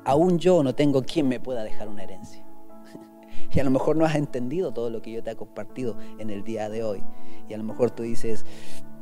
aún 0.04 0.38
yo 0.38 0.62
no 0.62 0.74
tengo 0.74 1.02
quien 1.02 1.28
me 1.28 1.40
pueda 1.40 1.64
dejar 1.64 1.88
una 1.88 2.02
herencia. 2.02 2.44
y 3.50 3.58
a 3.58 3.64
lo 3.64 3.70
mejor 3.70 3.96
no 3.96 4.04
has 4.04 4.16
entendido 4.16 4.72
todo 4.72 4.90
lo 4.90 5.00
que 5.00 5.12
yo 5.12 5.22
te 5.22 5.30
he 5.30 5.36
compartido 5.36 5.96
en 6.18 6.28
el 6.28 6.44
día 6.44 6.68
de 6.68 6.84
hoy. 6.84 7.02
Y 7.48 7.54
a 7.54 7.56
lo 7.56 7.64
mejor 7.64 7.90
tú 7.90 8.02
dices, 8.02 8.44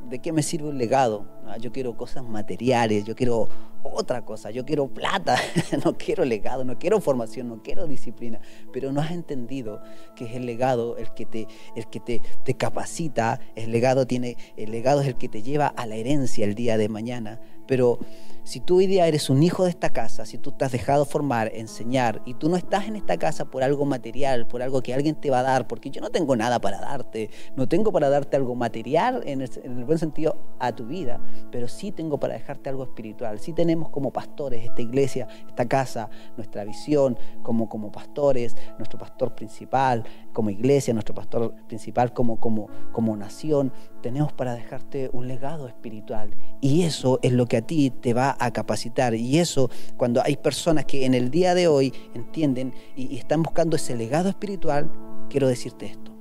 ¿de 0.08 0.18
qué 0.20 0.32
me 0.32 0.42
sirve 0.42 0.68
un 0.68 0.78
legado? 0.78 1.26
Ah, 1.46 1.56
yo 1.58 1.72
quiero 1.72 1.96
cosas 1.96 2.24
materiales, 2.24 3.04
yo 3.04 3.14
quiero 3.14 3.48
otra 3.82 4.24
cosa, 4.24 4.50
yo 4.50 4.64
quiero 4.64 4.88
plata, 4.88 5.36
no 5.84 5.96
quiero 5.96 6.24
legado, 6.24 6.64
no 6.64 6.78
quiero 6.78 7.00
formación, 7.00 7.48
no 7.48 7.62
quiero 7.62 7.86
disciplina, 7.86 8.40
pero 8.72 8.92
no 8.92 9.00
has 9.00 9.10
entendido 9.10 9.82
que 10.16 10.26
es 10.26 10.34
el 10.34 10.46
legado 10.46 10.96
el 10.96 11.12
que 11.14 11.26
te, 11.26 11.46
el 11.76 11.88
que 11.88 12.00
te, 12.00 12.20
capacita, 12.54 13.40
el 13.56 13.72
legado, 13.72 14.06
tiene, 14.06 14.36
el 14.56 14.70
legado 14.70 15.00
es 15.00 15.08
el 15.08 15.16
que 15.16 15.28
te 15.28 15.42
lleva 15.42 15.66
a 15.66 15.86
la 15.86 15.96
herencia 15.96 16.44
el 16.44 16.54
día 16.54 16.76
de 16.76 16.88
mañana, 16.88 17.40
pero 17.70 18.00
si 18.42 18.59
tú 18.59 18.78
hoy 18.78 18.88
día 18.88 19.06
eres 19.06 19.30
un 19.30 19.44
hijo 19.44 19.62
de 19.62 19.70
esta 19.70 19.90
casa, 19.90 20.24
si 20.24 20.37
tú 20.37 20.50
te 20.50 20.64
has 20.64 20.72
dejado 20.72 21.04
formar, 21.04 21.52
enseñar, 21.54 22.20
y 22.24 22.35
tú 22.35 22.48
no 22.48 22.56
estás 22.56 22.88
en 22.88 22.96
esta 22.96 23.16
casa 23.16 23.44
por 23.44 23.62
algo 23.62 23.85
material, 23.85 24.48
por 24.48 24.61
algo 24.61 24.83
que 24.83 24.92
alguien 24.92 25.14
te 25.14 25.30
va 25.30 25.38
a 25.38 25.42
dar, 25.44 25.68
porque 25.68 25.90
yo 25.90 26.00
no 26.00 26.11
tengo 26.11 26.35
nada 26.35 26.61
para 26.61 26.80
darte, 26.80 27.30
no 27.54 27.68
tengo 27.68 27.92
para 27.92 28.09
darte 28.09 28.37
algo 28.37 28.56
material 28.56 29.22
en 29.24 29.42
el, 29.42 29.85
buen 29.85 29.98
sentido 29.98 30.37
a 30.59 30.72
tu 30.72 30.87
vida, 30.87 31.20
pero 31.52 31.68
sí 31.68 31.92
tengo 31.92 32.18
para 32.18 32.35
dejarte 32.35 32.70
algo 32.70 32.83
espiritual. 32.83 33.38
Sí 33.38 33.52
tenemos 33.52 33.90
como 33.90 34.11
pastores 34.12 34.64
esta 34.64 34.83
iglesia, 34.83 35.28
esta 35.46 35.68
casa, 35.68 36.11
nuestra 36.37 36.64
visión 36.64 37.16
como, 37.44 37.68
como 37.68 37.92
pastores, 37.92 38.56
nuestro 38.78 38.98
pastor 38.98 39.37
principal 39.37 40.02
como 40.33 40.50
iglesia, 40.50 40.94
nuestro 40.94 41.14
pastor 41.14 41.54
principal 41.68 42.12
como, 42.12 42.40
como, 42.40 42.68
como 42.92 43.16
nación, 43.16 43.72
tenemos 44.00 44.33
para 44.33 44.54
dejarte 44.54 45.11
un 45.12 45.28
legado 45.28 45.68
espiritual. 45.68 46.35
Y 46.61 46.83
eso 46.83 47.18
es 47.22 47.33
lo 47.33 47.46
que 47.46 47.56
a 47.60 47.66
ti 47.66 47.90
te 47.90 48.12
va 48.12 48.36
a 48.38 48.52
capacitar. 48.52 49.14
Y 49.14 49.38
eso, 49.38 49.70
cuando 49.96 50.22
hay 50.22 50.36
personas 50.36 50.84
que 50.84 51.06
en 51.06 51.14
el 51.14 51.30
día 51.30 51.54
de 51.54 51.68
hoy 51.68 51.92
entienden 52.14 52.74
y, 52.96 53.16
están 53.16 53.42
buscando 53.42 53.76
ese 53.76 53.96
legado 53.96 54.28
espiritual, 54.28 54.90
quiero 55.28 55.48
decirte 55.48 55.86
esto. 55.86 56.12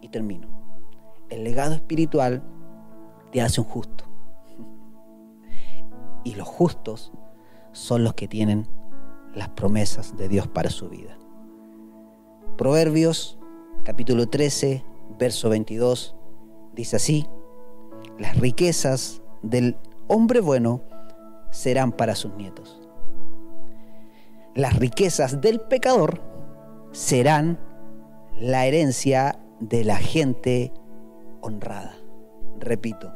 Y 0.00 0.08
termino. 0.08 0.48
El 1.30 1.44
legado 1.44 1.74
espiritual 1.74 2.42
te 3.32 3.40
hace 3.40 3.60
un 3.60 3.66
justo. 3.66 4.04
y 6.26 6.36
los 6.36 6.48
justos 6.48 7.12
son 7.72 8.02
los 8.02 8.14
que 8.14 8.26
tienen 8.26 8.66
las 9.34 9.50
promesas 9.50 10.16
de 10.16 10.28
Dios 10.28 10.48
para 10.48 10.70
su 10.70 10.88
vida. 10.88 11.18
Proverbios 12.56 13.38
capítulo 13.84 14.28
13, 14.28 14.82
verso 15.18 15.50
22 15.50 16.16
dice 16.72 16.96
así, 16.96 17.26
las 18.18 18.36
riquezas 18.38 19.22
del 19.42 19.76
hombre 20.08 20.40
bueno 20.40 20.82
serán 21.50 21.92
para 21.92 22.14
sus 22.14 22.34
nietos. 22.34 22.80
Las 24.54 24.76
riquezas 24.76 25.40
del 25.40 25.60
pecador 25.60 26.20
serán 26.92 27.58
la 28.38 28.66
herencia 28.66 29.38
de 29.60 29.84
la 29.84 29.96
gente 29.96 30.72
honrada. 31.40 31.96
Repito, 32.60 33.12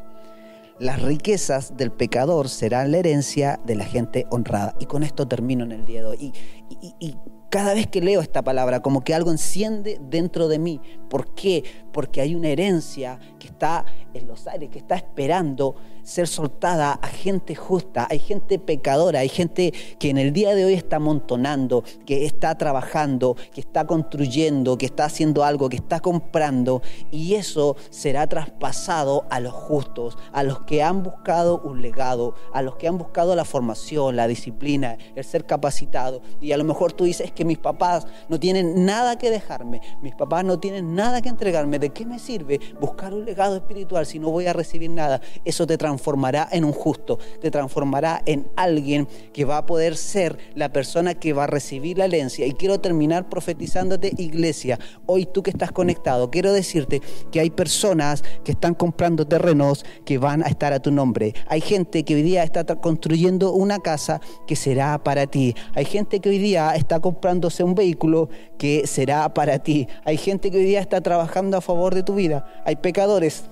las 0.79 1.03
riquezas 1.03 1.77
del 1.77 1.91
pecador 1.93 2.49
serán 2.49 2.93
la 2.93 2.99
herencia 2.99 3.61
de 3.65 3.77
la 3.77 3.85
gente 3.85 4.27
honrada. 4.31 4.75
Y 4.81 4.87
con 4.87 5.03
esto 5.03 5.27
termino 5.27 5.65
en 5.65 5.73
el 5.73 5.85
día 5.85 6.01
de 6.01 6.07
hoy. 6.07 6.33
Y, 6.71 6.95
y 6.99 7.17
cada 7.51 7.75
vez 7.75 7.87
que 7.87 8.01
leo 8.01 8.21
esta 8.21 8.43
palabra, 8.43 8.81
como 8.81 9.03
que 9.03 9.15
algo 9.15 9.31
enciende 9.31 9.99
dentro 10.03 10.49
de 10.49 10.59
mí. 10.59 10.81
¿Por 11.09 11.35
qué? 11.35 11.65
Porque 11.99 12.21
hay 12.21 12.37
una 12.37 12.47
herencia 12.47 13.19
que 13.41 13.49
está 13.49 13.85
en 14.15 14.29
los 14.29 14.47
aires, 14.47 14.71
que 14.71 14.79
está 14.79 14.95
esperando 14.95 15.75
ser 16.05 16.27
soltada 16.27 16.93
a 16.93 17.09
gente 17.09 17.55
justa. 17.55 18.07
Hay 18.09 18.21
gente 18.21 18.59
pecadora, 18.59 19.19
hay 19.19 19.29
gente 19.29 19.75
que 19.99 20.09
en 20.09 20.17
el 20.17 20.33
día 20.33 20.55
de 20.55 20.65
hoy 20.65 20.75
está 20.75 20.97
amontonando, 20.97 21.83
que 22.07 22.25
está 22.25 22.57
trabajando, 22.57 23.37
que 23.53 23.61
está 23.61 23.87
construyendo, 23.87 24.79
que 24.79 24.87
está 24.87 25.05
haciendo 25.05 25.45
algo, 25.45 25.69
que 25.69 25.77
está 25.77 26.01
comprando. 26.01 26.83
Y 27.11 27.35
eso 27.35 27.77
será 27.91 28.27
traspasado 28.27 29.27
a 29.29 29.41
los 29.41 29.53
justos, 29.53 30.17
a 30.33 30.45
los 30.45 30.61
que 30.61 30.83
han 30.83 31.03
buscado 31.03 31.61
un 31.63 31.83
legado, 31.83 32.35
a 32.55 32.63
los 32.63 32.77
que 32.77 32.89
han 32.89 32.97
buscado 32.97 33.35
la 33.35 33.45
formación, 33.45 34.17
la 34.17 34.29
disciplina, 34.29 34.97
el 35.15 35.25
ser 35.25 35.45
capacitado. 35.45 36.23
Y 36.41 36.53
a 36.53 36.57
lo 36.57 36.65
mejor 36.65 36.93
tú 36.93 37.05
dices, 37.05 37.33
que 37.33 37.45
mis 37.45 37.59
papás 37.59 38.07
no 38.29 38.41
tienen 38.41 38.87
nada 38.87 39.19
que 39.19 39.31
dejarme, 39.31 39.83
mis 40.01 40.15
papás 40.15 40.45
no 40.45 40.59
tienen 40.59 40.95
nada 40.95 41.21
que 41.21 41.29
entregarme. 41.29 41.79
¿De 41.89 41.95
qué 41.95 42.05
me 42.05 42.19
sirve 42.19 42.61
buscar 42.79 43.15
un 43.15 43.25
legado 43.25 43.57
espiritual 43.57 44.05
si 44.05 44.19
no 44.19 44.29
voy 44.31 44.45
a 44.45 44.53
recibir 44.53 44.91
nada? 44.91 45.23
Eso 45.47 45.67
te 45.67 45.79
transformará 45.79 46.47
en 46.53 46.67
un 46.67 46.73
justo, 46.73 47.19
te 47.41 47.51
transformará 47.51 48.21
en 48.27 48.47
alguien 48.57 49.09
que 49.33 49.47
va 49.47 49.57
a 49.57 49.65
poder 49.65 49.97
ser 49.97 50.37
la 50.55 50.71
persona 50.71 51.15
que 51.15 51.33
va 51.33 51.45
a 51.45 51.47
recibir 51.47 51.97
la 51.97 52.05
herencia. 52.05 52.47
Y 52.47 52.53
quiero 52.53 52.79
terminar 52.79 53.31
profetizándote, 53.31 54.13
iglesia. 54.19 54.79
Hoy 55.07 55.25
tú 55.25 55.43
que 55.43 55.49
estás 55.49 55.73
conectado, 55.73 56.31
quiero 56.31 56.53
decirte 56.53 57.01
que 57.33 57.41
hay 57.41 57.49
personas 57.49 58.23
que 58.45 58.53
están 58.53 58.75
comprando 58.75 59.27
terrenos 59.27 59.87
que 60.05 60.19
van 60.19 60.43
a 60.43 60.49
estar 60.49 60.75
a 60.75 60.81
tu 60.81 60.91
nombre. 60.91 61.33
Hay 61.47 61.63
gente 61.63 62.05
que 62.05 62.17
hoy 62.17 62.23
día 62.23 62.43
está 62.43 62.67
construyendo 62.67 63.55
una 63.55 63.79
casa 63.79 64.21
que 64.47 64.57
será 64.57 65.03
para 65.03 65.27
ti. 65.27 65.55
Hay 65.75 65.87
gente 65.87 66.21
que 66.21 66.29
hoy 66.29 66.37
día 66.37 66.75
está 66.75 67.01
comprando 67.01 67.49
un 67.61 67.75
vehículo 67.75 68.29
que 68.59 68.87
será 68.87 69.33
para 69.33 69.59
ti. 69.61 69.89
Hay 70.05 70.19
gente 70.19 70.51
que 70.51 70.59
hoy 70.59 70.65
día 70.65 70.81
está 70.81 71.01
trabajando 71.01 71.57
a 71.57 71.61
de 71.95 72.03
tu 72.03 72.15
vida. 72.15 72.47
Hay 72.65 72.77
pecadores 72.77 73.45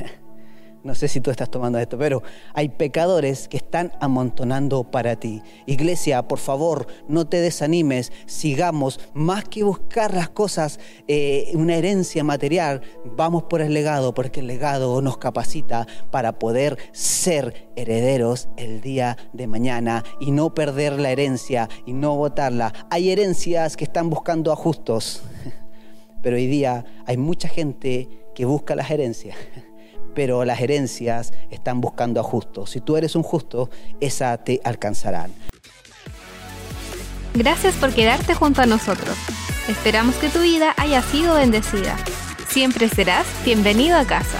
no 0.86 0.94
sé 0.94 1.08
si 1.08 1.20
tú 1.20 1.30
estás 1.30 1.50
tomando 1.50 1.78
esto, 1.78 1.98
pero 1.98 2.22
hay 2.54 2.68
pecadores 2.68 3.48
que 3.48 3.56
están 3.56 3.92
amontonando 4.00 4.84
para 4.84 5.16
ti. 5.16 5.42
Iglesia, 5.66 6.26
por 6.28 6.38
favor, 6.38 6.86
no 7.08 7.26
te 7.26 7.40
desanimes, 7.40 8.12
sigamos, 8.26 9.00
más 9.12 9.44
que 9.44 9.64
buscar 9.64 10.14
las 10.14 10.28
cosas, 10.28 10.78
eh, 11.08 11.50
una 11.54 11.74
herencia 11.74 12.24
material, 12.24 12.82
vamos 13.04 13.44
por 13.44 13.60
el 13.60 13.74
legado, 13.74 14.14
porque 14.14 14.40
el 14.40 14.46
legado 14.46 15.02
nos 15.02 15.18
capacita 15.18 15.86
para 16.10 16.38
poder 16.38 16.78
ser 16.92 17.68
herederos 17.76 18.48
el 18.56 18.80
día 18.80 19.16
de 19.32 19.46
mañana 19.46 20.04
y 20.20 20.30
no 20.30 20.54
perder 20.54 21.00
la 21.00 21.10
herencia 21.10 21.68
y 21.84 21.92
no 21.92 22.16
votarla. 22.16 22.72
Hay 22.90 23.10
herencias 23.10 23.76
que 23.76 23.84
están 23.84 24.08
buscando 24.08 24.52
a 24.52 24.56
justos, 24.56 25.22
pero 26.26 26.38
hoy 26.38 26.48
día 26.48 26.84
hay 27.06 27.18
mucha 27.18 27.46
gente 27.46 28.08
que 28.34 28.46
busca 28.46 28.74
las 28.74 28.90
herencias 28.90 29.36
pero 30.16 30.44
las 30.44 30.60
herencias 30.60 31.32
están 31.50 31.80
buscando 31.80 32.18
a 32.18 32.24
justos. 32.24 32.70
Si 32.70 32.80
tú 32.80 32.96
eres 32.96 33.14
un 33.14 33.22
justo, 33.22 33.70
esa 34.00 34.36
te 34.38 34.60
alcanzarán. 34.64 35.30
Gracias 37.34 37.74
por 37.76 37.92
quedarte 37.92 38.34
junto 38.34 38.60
a 38.60 38.66
nosotros. 38.66 39.16
Esperamos 39.68 40.16
que 40.16 40.28
tu 40.28 40.40
vida 40.40 40.74
haya 40.78 41.00
sido 41.00 41.36
bendecida. 41.36 41.96
Siempre 42.48 42.88
serás 42.88 43.26
bienvenido 43.44 43.96
a 43.96 44.04
casa. 44.04 44.38